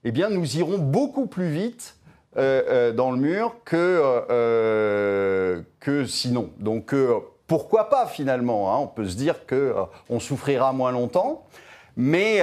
eh 0.05 0.13
bien, 0.13 0.31
nous 0.31 0.57
irons 0.57 0.79
beaucoup 0.79 1.27
plus 1.27 1.51
vite 1.51 1.97
euh, 2.37 2.63
euh, 2.69 2.93
dans 2.93 3.11
le 3.11 3.17
mur 3.17 3.57
que, 3.65 3.77
euh, 4.31 5.63
que 5.81 6.07
sinon. 6.07 6.51
Donc, 6.59 6.95
pourquoi 7.49 7.91
pas 7.91 8.07
finalement 8.07 8.73
hein. 8.73 8.79
On 8.79 8.87
peut 8.87 9.09
se 9.09 9.17
dire 9.17 9.47
qu'on 9.49 10.21
souffrira 10.21 10.73
moins 10.73 10.93
longtemps, 10.93 11.45
mais, 11.97 12.41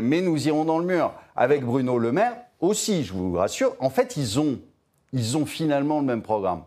mais 0.00 0.22
nous 0.22 0.48
irons 0.48 0.64
dans 0.64 0.78
le 0.78 0.86
mur. 0.86 1.12
Avec 1.36 1.62
Bruno 1.62 1.98
Le 1.98 2.12
Maire 2.12 2.36
aussi, 2.60 3.04
je 3.04 3.12
vous 3.12 3.34
rassure, 3.34 3.76
en 3.78 3.90
fait, 3.90 4.16
ils 4.16 4.40
ont, 4.40 4.58
ils 5.12 5.36
ont 5.36 5.44
finalement 5.44 6.00
le 6.00 6.06
même 6.06 6.22
programme. 6.22 6.62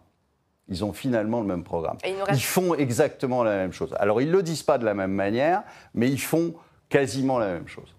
Ils 0.70 0.86
ont 0.86 0.94
finalement 0.94 1.42
le 1.42 1.48
même 1.48 1.64
programme. 1.64 1.98
Ils 2.30 2.44
font 2.44 2.76
exactement 2.76 3.44
la 3.44 3.56
même 3.56 3.74
chose. 3.74 3.96
Alors, 4.00 4.22
ils 4.22 4.28
ne 4.28 4.34
le 4.34 4.44
disent 4.44 4.64
pas 4.64 4.78
de 4.78 4.86
la 4.86 4.94
même 4.94 5.12
manière, 5.12 5.64
mais 5.96 6.08
ils 6.08 6.22
font 6.22 6.54
quasiment 6.94 7.40
la 7.40 7.48
même 7.48 7.68
chose. 7.68 7.92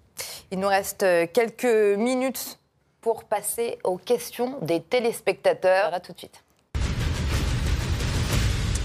Il 0.52 0.60
nous 0.60 0.68
reste 0.68 1.02
euh, 1.02 1.26
quelques 1.26 1.64
minutes 1.98 2.60
pour 3.00 3.24
passer 3.24 3.76
aux 3.82 3.96
questions 3.98 4.60
des 4.62 4.80
téléspectateurs. 4.80 5.92
À 5.92 5.98
tout 5.98 6.12
de 6.12 6.18
suite. 6.18 6.44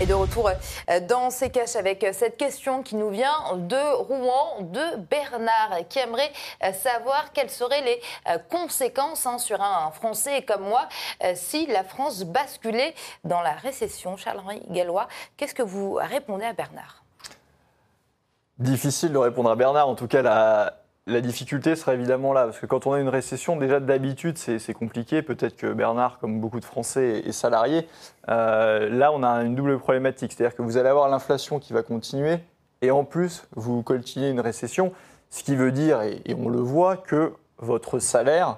Et 0.01 0.07
de 0.07 0.13
retour 0.15 0.49
euh, 0.49 0.99
dans 1.01 1.29
ces 1.29 1.51
caches 1.51 1.75
avec 1.75 2.03
euh, 2.03 2.11
cette 2.11 2.37
question 2.37 2.81
qui 2.81 2.95
nous 2.95 3.11
vient 3.11 3.55
de 3.55 3.97
Rouen, 3.97 4.61
de 4.61 4.97
Bernard, 5.11 5.87
qui 5.89 5.99
aimerait 5.99 6.31
savoir 6.73 7.31
quelles 7.31 7.51
seraient 7.51 7.83
les 7.83 8.01
conséquences 8.49 9.27
hein, 9.27 9.37
sur 9.37 9.61
un 9.61 9.91
Français 9.91 10.41
comme 10.41 10.63
moi 10.63 10.87
si 11.35 11.67
la 11.67 11.83
France 11.83 12.23
basculait 12.23 12.95
dans 13.25 13.41
la 13.41 13.51
récession. 13.51 14.17
Charles-Henri 14.17 14.61
Gallois, 14.69 15.07
qu'est-ce 15.37 15.53
que 15.53 15.61
vous 15.61 15.93
répondez 15.93 16.45
à 16.45 16.53
Bernard? 16.53 16.98
Difficile 18.59 19.13
de 19.13 19.17
répondre 19.17 19.49
à 19.49 19.55
Bernard. 19.55 19.87
En 19.87 19.95
tout 19.95 20.07
cas, 20.07 20.21
la, 20.21 21.21
difficulté 21.21 21.77
sera 21.77 21.93
évidemment 21.93 22.33
là. 22.33 22.43
Parce 22.43 22.59
que 22.59 22.65
quand 22.65 22.85
on 22.87 22.93
a 22.93 22.99
une 22.99 23.07
récession, 23.07 23.55
déjà 23.55 23.79
d'habitude, 23.79 24.37
c'est 24.37 24.73
compliqué. 24.73 25.21
Peut-être 25.21 25.55
que 25.55 25.71
Bernard, 25.71 26.19
comme 26.19 26.41
beaucoup 26.41 26.59
de 26.59 26.65
Français, 26.65 27.23
est 27.25 27.31
salarié. 27.31 27.87
Euh, 28.27 28.89
là, 28.89 29.13
on 29.13 29.23
a 29.23 29.29
une 29.43 29.55
double 29.55 29.79
problématique. 29.79 30.33
C'est-à-dire 30.33 30.57
que 30.57 30.61
vous 30.61 30.75
allez 30.75 30.89
avoir 30.89 31.07
l'inflation 31.07 31.59
qui 31.59 31.71
va 31.71 31.83
continuer. 31.83 32.39
Et 32.81 32.91
en 32.91 33.05
plus, 33.05 33.47
vous 33.55 33.81
coltinez 33.81 34.29
une 34.29 34.41
récession. 34.41 34.91
Ce 35.29 35.41
qui 35.41 35.55
veut 35.55 35.71
dire, 35.71 36.01
et, 36.01 36.21
et 36.25 36.33
on 36.35 36.49
le 36.49 36.59
voit, 36.59 36.97
que 36.97 37.33
votre 37.59 37.99
salaire 37.99 38.57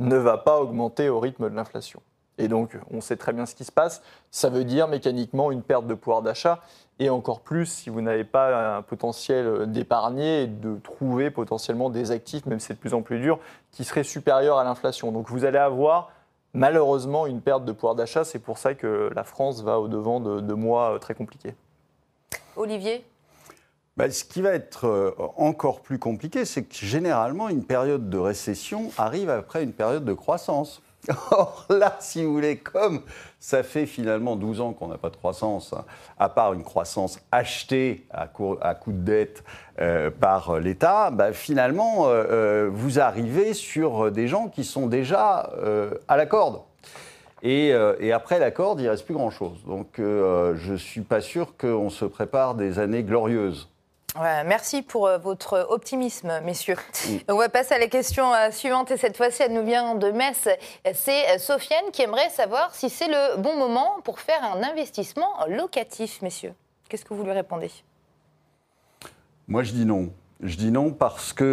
ne 0.00 0.16
va 0.16 0.36
pas 0.36 0.58
augmenter 0.60 1.08
au 1.08 1.20
rythme 1.20 1.48
de 1.48 1.54
l'inflation. 1.54 2.02
Et 2.42 2.48
donc, 2.48 2.76
on 2.90 3.00
sait 3.00 3.16
très 3.16 3.32
bien 3.32 3.46
ce 3.46 3.54
qui 3.54 3.64
se 3.64 3.70
passe. 3.70 4.02
Ça 4.32 4.48
veut 4.48 4.64
dire 4.64 4.88
mécaniquement 4.88 5.52
une 5.52 5.62
perte 5.62 5.86
de 5.86 5.94
pouvoir 5.94 6.22
d'achat 6.22 6.60
et 6.98 7.08
encore 7.08 7.40
plus 7.40 7.66
si 7.66 7.88
vous 7.88 8.00
n'avez 8.00 8.24
pas 8.24 8.76
un 8.76 8.82
potentiel 8.82 9.70
d'épargner 9.70 10.42
et 10.42 10.46
de 10.48 10.76
trouver 10.82 11.30
potentiellement 11.30 11.88
des 11.88 12.10
actifs, 12.10 12.44
même 12.46 12.58
si 12.58 12.66
c'est 12.66 12.74
de 12.74 12.78
plus 12.78 12.94
en 12.94 13.02
plus 13.02 13.20
dur, 13.20 13.38
qui 13.70 13.84
seraient 13.84 14.04
supérieurs 14.04 14.58
à 14.58 14.64
l'inflation. 14.64 15.12
Donc 15.12 15.28
vous 15.28 15.44
allez 15.44 15.58
avoir 15.58 16.10
malheureusement 16.52 17.26
une 17.26 17.40
perte 17.40 17.64
de 17.64 17.72
pouvoir 17.72 17.94
d'achat. 17.94 18.24
C'est 18.24 18.40
pour 18.40 18.58
ça 18.58 18.74
que 18.74 19.10
la 19.14 19.24
France 19.24 19.62
va 19.62 19.78
au-devant 19.78 20.18
de, 20.18 20.54
mois 20.54 20.94
euh, 20.94 20.98
très 20.98 21.14
compliqués. 21.14 21.54
Olivier? 22.56 23.04
Bah, 23.96 24.10
ce 24.10 24.24
qui 24.24 24.42
va 24.42 24.50
être 24.50 24.86
euh, 24.86 25.14
encore 25.36 25.80
plus 25.80 25.98
compliqué, 25.98 26.44
c'est 26.44 26.64
que 26.64 26.74
généralement, 26.74 27.48
une 27.48 27.64
période 27.64 28.10
de 28.10 28.18
récession 28.18 28.90
arrive 28.96 29.30
après 29.30 29.62
une 29.62 29.72
période 29.72 30.04
de 30.04 30.12
croissance. 30.12 30.82
Or 31.32 31.66
là, 31.68 31.96
si 31.98 32.22
vous 32.22 32.32
voulez, 32.32 32.58
comme 32.58 33.02
ça 33.40 33.64
fait 33.64 33.86
finalement 33.86 34.36
12 34.36 34.60
ans 34.60 34.72
qu'on 34.72 34.86
n'a 34.86 34.98
pas 34.98 35.10
de 35.10 35.16
croissance, 35.16 35.72
hein, 35.72 35.84
à 36.18 36.28
part 36.28 36.52
une 36.52 36.62
croissance 36.62 37.18
achetée 37.32 38.06
à, 38.10 38.28
coup, 38.28 38.56
de 38.86 38.92
dette 38.92 39.42
euh, 39.80 40.10
par 40.10 40.60
l'État, 40.60 41.10
bah, 41.10 41.32
finalement, 41.32 42.06
euh, 42.06 42.24
euh, 42.30 42.70
vous 42.72 43.00
arrivez 43.00 43.52
sur 43.52 44.12
des 44.12 44.28
gens 44.28 44.48
qui 44.48 44.62
sont 44.62 44.86
déjà 44.86 45.50
à 46.06 46.16
la 46.16 46.26
corde. 46.26 46.60
Et, 47.42 47.72
après 48.12 48.38
la 48.38 48.52
corde, 48.52 48.80
il 48.80 48.88
reste 48.88 49.04
plus 49.04 49.14
grand-chose. 49.14 49.64
Donc 49.66 49.94
je 49.98 50.72
ne 50.72 50.76
suis 50.76 51.00
pas 51.00 51.20
sûr 51.20 51.56
qu'on 51.56 51.90
se 51.90 52.04
prépare 52.04 52.54
des 52.54 52.78
années 52.78 53.02
glorieuses. 53.02 53.71
Merci 54.16 54.82
pour 54.82 55.06
euh, 55.06 55.18
votre 55.18 55.66
optimisme, 55.70 56.40
messieurs. 56.44 56.76
On 57.28 57.36
va 57.36 57.48
passer 57.48 57.74
à 57.74 57.78
la 57.78 57.86
question 57.86 58.32
euh, 58.32 58.50
suivante 58.50 58.90
et 58.90 58.96
cette 58.96 59.16
fois-ci, 59.16 59.42
elle 59.42 59.52
nous 59.52 59.64
vient 59.64 59.94
de 59.94 60.10
Metz. 60.10 60.48
C'est 60.94 61.34
euh, 61.34 61.38
Sofiane 61.38 61.90
qui 61.92 62.02
aimerait 62.02 62.30
savoir 62.30 62.74
si 62.74 62.90
c'est 62.90 63.08
le 63.08 63.40
bon 63.40 63.56
moment 63.56 64.00
pour 64.04 64.20
faire 64.20 64.42
un 64.44 64.62
investissement 64.62 65.30
locatif, 65.48 66.20
messieurs. 66.22 66.54
Qu'est-ce 66.88 67.04
que 67.04 67.14
vous 67.14 67.24
lui 67.24 67.32
répondez? 67.32 67.70
Moi, 69.48 69.62
je 69.62 69.72
dis 69.72 69.86
non. 69.86 70.10
Je 70.42 70.56
dis 70.56 70.72
non 70.72 70.90
parce 70.90 71.32
que 71.32 71.44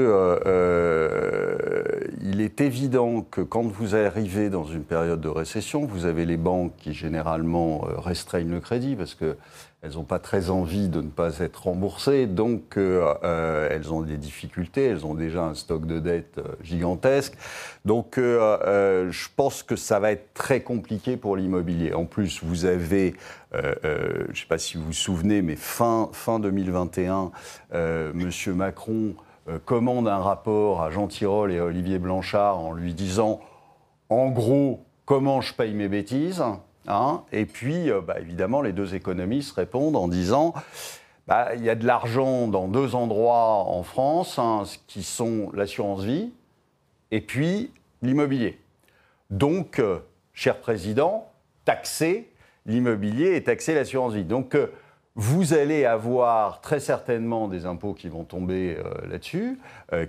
euh, 0.45 1.84
il 2.22 2.41
est 2.41 2.60
évident 2.60 3.22
que 3.22 3.41
quand 3.41 3.62
vous 3.62 3.95
arrivez 3.95 4.50
dans 4.50 4.65
une 4.65 4.84
période 4.84 5.22
de 5.22 5.30
récession, 5.30 5.86
vous 5.86 6.06
avez 6.06 6.26
les 6.26 6.38
banques 6.38 6.76
qui 6.78 6.93
généralement 6.93 7.82
restreignent 7.98 8.50
le 8.50 8.60
crédit 8.60 8.95
parce 8.95 9.13
que 9.13 9.38
elles 9.82 9.94
n'ont 9.94 10.04
pas 10.04 10.20
très 10.20 10.50
envie 10.50 10.89
de 10.89 11.00
ne 11.00 11.10
pas 11.10 11.39
être 11.39 11.63
remboursées, 11.63 12.28
donc 12.28 12.76
euh, 12.76 13.13
euh, 13.24 13.70
elles 13.72 13.94
ont 13.94 14.02
des 14.02 14.18
difficultés, 14.18 14.86
elles 14.86 15.06
ont 15.06 15.13
déjà 15.13 15.46
un 15.46 15.54
stock 15.54 15.86
de 15.86 16.00
dettes 16.00 16.38
euh, 16.39 16.56
gigantesque. 16.62 17.38
Donc 17.86 18.15
je 18.18 19.28
pense 19.38 19.63
que 19.63 19.78
ça 19.78 20.00
va 20.00 20.12
être 20.12 20.34
très 20.34 20.62
compliqué 20.62 21.15
pour 21.15 21.38
l'immobilier. 21.38 21.94
En 21.94 22.06
plus, 22.06 22.44
vous 22.44 22.65
avez, 22.65 23.15
je 23.54 24.28
ne 24.30 24.36
sais 24.36 24.46
pas 24.48 24.58
si 24.58 24.78
vous 24.78 24.84
vous 24.84 24.94
souvenez, 24.94 25.42
mais 25.42 25.56
fin, 25.56 26.10
fin 26.12 26.39
2021, 26.39 27.32
M. 27.72 28.32
Macron 28.48 29.15
commande 29.65 30.08
un 30.08 30.20
rapport 30.20 30.84
à 30.84 30.92
Jean 30.92 31.08
Tirole 31.08 31.52
et 31.52 31.60
à 31.60 31.65
Olivier 31.65 32.00
Blanchard 32.00 32.60
en 32.60 32.74
lui 32.74 32.94
disant, 32.94 33.39
en 34.10 34.30
gros, 34.30 34.86
comment 35.06 35.42
je 35.42 35.54
paye 35.54 35.74
mes 35.74 35.88
bêtises? 35.88 36.44
Hein. 36.88 37.24
et 37.32 37.46
puis, 37.46 37.92
euh, 37.92 38.02
bah, 38.02 38.20
évidemment, 38.20 38.62
les 38.62 38.74
deux 38.74 38.96
économistes 38.96 39.52
répondent 39.56 39.96
en 39.96 40.08
disant 40.08 40.54
bah, 41.28 41.50
il 41.56 41.63
y 41.63 41.70
a 41.70 41.76
de 41.76 41.86
l'argent 41.86 42.48
dans 42.48 42.68
deux 42.68 42.96
endroits 42.96 43.65
en 43.68 43.84
France, 43.84 44.39
hein, 44.39 44.63
qui 44.88 45.04
sont 45.04 45.52
l'assurance 45.54 46.04
vie 46.04 46.32
et 47.12 47.22
puis 47.22 47.72
l'immobilier. 48.02 48.60
Donc, 49.30 49.80
euh, 49.80 50.00
cher 50.34 50.60
président, 50.60 51.30
taxer 51.65 52.30
l'immobilier 52.65 53.36
et 53.36 53.44
taxer 53.44 53.76
l'assurance 53.76 54.13
vie. 54.13 54.24
Donc, 54.24 54.56
euh, 54.56 54.72
vous 55.15 55.54
allez 55.54 55.86
avoir 55.86 56.62
très 56.62 56.80
certainement 56.80 57.48
des 57.48 57.65
impôts 57.65 57.94
qui 57.94 58.08
vont 58.08 58.24
tomber 58.24 58.78
là-dessus, 59.10 59.60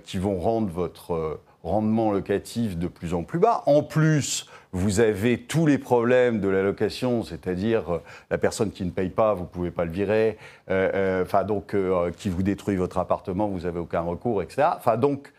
qui 0.05 0.17
vont 0.17 0.39
rendre 0.39 0.69
votre 0.69 1.41
rendement 1.63 2.11
locatif 2.11 2.77
de 2.77 2.87
plus 2.87 3.13
en 3.13 3.23
plus 3.23 3.39
bas. 3.39 3.63
En 3.65 3.83
plus, 3.83 4.47
vous 4.71 4.99
avez 4.99 5.37
tous 5.37 5.65
les 5.65 5.77
problèmes 5.77 6.39
de 6.39 6.47
la 6.47 6.63
location, 6.63 7.23
c'est-à-dire 7.23 7.93
euh, 7.93 8.01
la 8.29 8.37
personne 8.37 8.71
qui 8.71 8.85
ne 8.85 8.91
paye 8.91 9.09
pas, 9.09 9.33
vous 9.33 9.43
ne 9.43 9.47
pouvez 9.47 9.71
pas 9.71 9.85
le 9.85 9.91
virer, 9.91 10.37
euh, 10.69 11.25
euh, 11.25 11.43
donc 11.43 11.75
qui 12.17 12.29
vous 12.29 12.43
détruit 12.43 12.75
votre 12.75 12.97
appartement, 12.97 13.47
vous 13.47 13.61
n'avez 13.61 13.79
aucun 13.79 14.01
recours, 14.01 14.41
etc. 14.41 14.69
Enfin 14.77 14.97
donc 14.97 15.33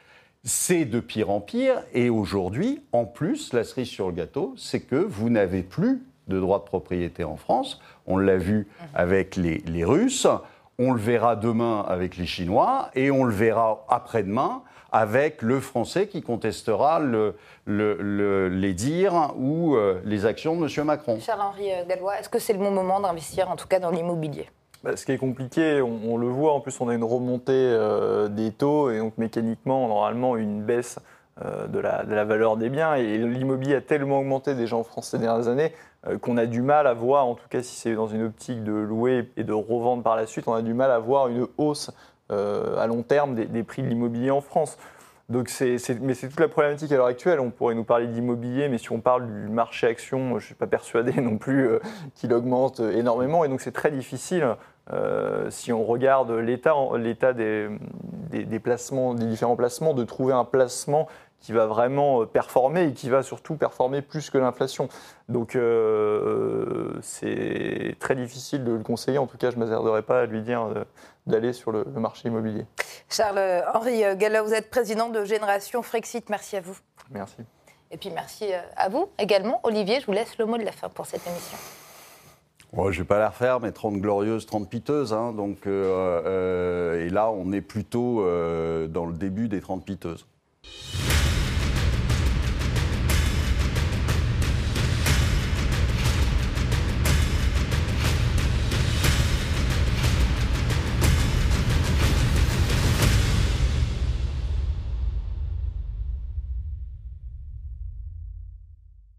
c'est 0.45 0.85
de 0.85 1.01
pire 1.01 1.31
en 1.31 1.41
pire. 1.41 1.83
Et 1.95 2.11
aujourd'hui, 2.11 2.83
en 2.93 3.05
plus, 3.05 3.53
la 3.53 3.65
cerise 3.65 3.89
sur 3.89 4.09
le 4.09 4.13
gâteau, 4.13 4.55
c'est 4.57 4.81
que 4.81 4.97
vous 4.97 5.31
n'avez 5.31 5.63
plus 5.63 6.03
de 6.29 6.41
droit 6.41 6.59
de 6.59 6.65
propriété 6.65 7.25
en 7.25 7.37
France. 7.37 7.81
On 8.07 8.17
l'a 8.17 8.37
vu 8.37 8.67
avec 8.95 9.37
les 9.37 9.85
Russes, 9.85 10.27
on 10.79 10.93
le 10.93 11.01
verra 11.01 11.37
demain 11.37 11.85
avec 11.87 12.17
les 12.17 12.27
Chinois, 12.27 12.91
et 12.95 13.11
on 13.11 13.25
le 13.25 13.33
verra 13.33 13.85
après-demain 13.89 14.63
avec 14.93 15.41
le 15.41 15.59
français 15.59 16.07
qui 16.07 16.23
contestera 16.23 17.01
les 17.67 18.75
dires 18.75 19.33
ou 19.39 19.75
euh, 19.75 20.01
les 20.05 20.27
actions 20.27 20.61
de 20.61 20.67
M. 20.67 20.85
Macron. 20.85 21.19
Charles-Henri 21.19 21.71
Gallois, 21.89 22.21
est-ce 22.21 22.29
que 22.29 22.39
c'est 22.39 22.53
le 22.53 22.59
bon 22.59 22.71
moment 22.71 23.01
d'investir, 23.01 23.51
en 23.51 23.57
tout 23.57 23.67
cas 23.67 23.81
dans 23.81 23.91
l'immobilier? 23.91 24.49
Bah, 24.85 24.97
ce 24.97 25.07
qui 25.07 25.13
est 25.13 25.19
compliqué, 25.19 25.81
on, 25.81 26.17
le 26.19 26.27
voit, 26.27 26.53
en 26.53 26.61
plus 26.61 26.79
on 26.81 26.89
a 26.89 26.95
une 26.95 27.05
remontée 27.05 27.53
euh, 27.53 28.29
des 28.29 28.53
taux 28.53 28.91
et 28.91 28.99
donc 28.99 29.17
mécaniquement, 29.17 29.89
normalement, 29.89 30.37
une 30.37 30.63
baisse 30.63 30.99
euh, 31.43 31.67
de, 31.69 31.79
la, 31.79 32.25
valeur 32.25 32.59
des 32.59 32.69
biens. 32.69 32.95
Et 32.95 33.17
l'immobilier 33.17 33.77
a 33.77 33.81
tellement 33.81 34.19
augmenté 34.19 34.55
déjà 34.55 34.77
en 34.77 34.85
France 34.85 35.09
ces 35.09 35.19
dernières 35.19 35.49
années 35.49 35.73
qu'on 36.21 36.37
a 36.37 36.47
du 36.47 36.63
mal 36.63 36.89
à 36.89 36.95
voir, 36.95 37.29
en 37.29 37.37
tout 37.37 37.47
cas 37.49 37.63
si 37.63 37.77
c'est 37.77 37.95
dans 37.95 38.09
une 38.09 38.25
optique 38.25 38.65
de 38.65 38.73
louer 38.73 39.31
et 39.37 39.45
de 39.45 39.53
revendre 39.53 40.03
par 40.03 40.17
la 40.17 40.27
suite, 40.27 40.49
on 40.49 40.53
a 40.53 40.61
du 40.61 40.75
mal 40.75 40.91
à 40.91 40.99
voir 40.99 41.29
une 41.29 41.47
hausse 41.59 41.91
euh, 41.91 42.12
à 42.33 42.87
long 42.87 43.03
terme 43.03 43.35
des, 43.35 43.63
prix 43.63 43.83
de 43.83 43.89
l'immobilier 43.89 44.31
en 44.31 44.41
France. 44.41 44.79
Donc 45.29 45.49
c'est, 45.49 45.79
mais 46.01 46.15
c'est 46.15 46.29
toute 46.29 46.41
la 46.41 46.49
problématique 46.49 46.93
à 46.93 46.97
l'heure 46.97 47.07
actuelle. 47.07 47.41
On 47.41 47.51
pourrait 47.51 47.75
nous 47.75 47.85
parler 47.85 48.07
d'immobilier, 48.07 48.69
mais 48.69 48.79
si 48.79 48.93
on 48.93 49.01
parle 49.01 49.27
du 49.27 49.49
marché 49.49 49.87
action, 49.87 50.31
je 50.31 50.35
ne 50.35 50.41
suis 50.41 50.55
pas 50.55 50.67
persuadé 50.67 51.13
non 51.21 51.39
plus 51.39 51.69
euh, 51.69 51.79
qu'il 52.15 52.33
augmente 52.33 52.81
énormément. 52.81 53.45
Et 53.45 53.49
donc 53.49 53.61
c'est 53.61 53.73
très 53.73 53.91
difficile, 53.91 54.57
euh, 54.93 55.49
si 55.51 55.73
on 55.73 55.85
regarde 55.85 56.31
l'état 56.33 57.33
des, 57.33 57.69
des, 58.33 58.59
placements, 58.59 59.15
des 59.15 59.27
différents 59.27 59.57
placements, 59.57 59.95
de 59.95 60.05
trouver 60.05 60.33
un 60.33 60.45
placement 60.45 61.09
qui 61.41 61.53
va 61.53 61.67
vraiment 61.67 62.25
performer 62.25 62.85
et 62.85 62.93
qui 62.93 63.11
va 63.11 63.25
surtout 63.25 63.57
performer 63.57 64.01
plus 64.01 64.31
que 64.31 64.39
l'inflation. 64.39 64.89
Donc 65.29 65.59
c'est 67.03 67.97
très 67.99 68.15
difficile 68.15 68.63
de 68.63 68.73
le 68.73 68.83
conseiller. 68.85 69.19
En 69.19 69.27
tout 69.27 69.39
cas, 69.39 69.51
je 69.51 69.57
ne 69.57 69.65
m'attarderai 69.65 70.03
pas 70.03 70.21
à 70.21 70.27
lui 70.27 70.43
dire 70.43 70.69
d'aller 71.27 71.53
sur 71.53 71.73
le, 71.73 71.85
marché 71.97 72.29
immobilier. 72.29 72.65
Charles-Henri 73.11 74.17
Gallo, 74.17 74.45
vous 74.45 74.55
êtes 74.55 74.71
président 74.71 75.09
de 75.09 75.25
Génération 75.25 75.83
Frexit. 75.83 76.31
Merci 76.31 76.57
à 76.57 76.61
vous. 76.61 76.77
Merci. 77.11 77.43
Et 77.93 77.99
puis 77.99 78.11
merci 78.11 78.53
euh, 78.53 78.61
à 78.77 78.89
vous 78.89 79.11
également. 79.19 79.61
Olivier, 79.63 80.01
je 80.01 80.07
vous 80.07 80.13
laisse 80.13 80.39
le 80.39 80.47
mot 80.47 80.57
de 80.57 80.65
la 80.65 80.73
fin 80.73 80.89
pour 80.89 81.07
cette 81.07 81.25
émission. 81.27 81.59
Je 82.75 82.81
ne 82.81 82.91
vais 82.91 83.05
pas 83.05 83.19
la 83.19 83.29
refaire, 83.29 83.61
mais 83.61 83.73
30 83.73 84.01
glorieuses, 84.01 84.47
30 84.47 84.69
piteuses. 84.69 85.13
Hein, 85.13 85.33
donc, 85.33 85.67
euh, 85.67 86.23
euh, 86.25 87.07
et 87.07 87.11
là, 87.11 87.31
on 87.31 87.53
est 87.53 87.61
plutôt 87.61 88.23
dans 88.89 89.07
le 89.07 89.15
début 89.15 89.49
des 89.49 89.61
30 89.61 89.85
piteuses. 89.85 90.27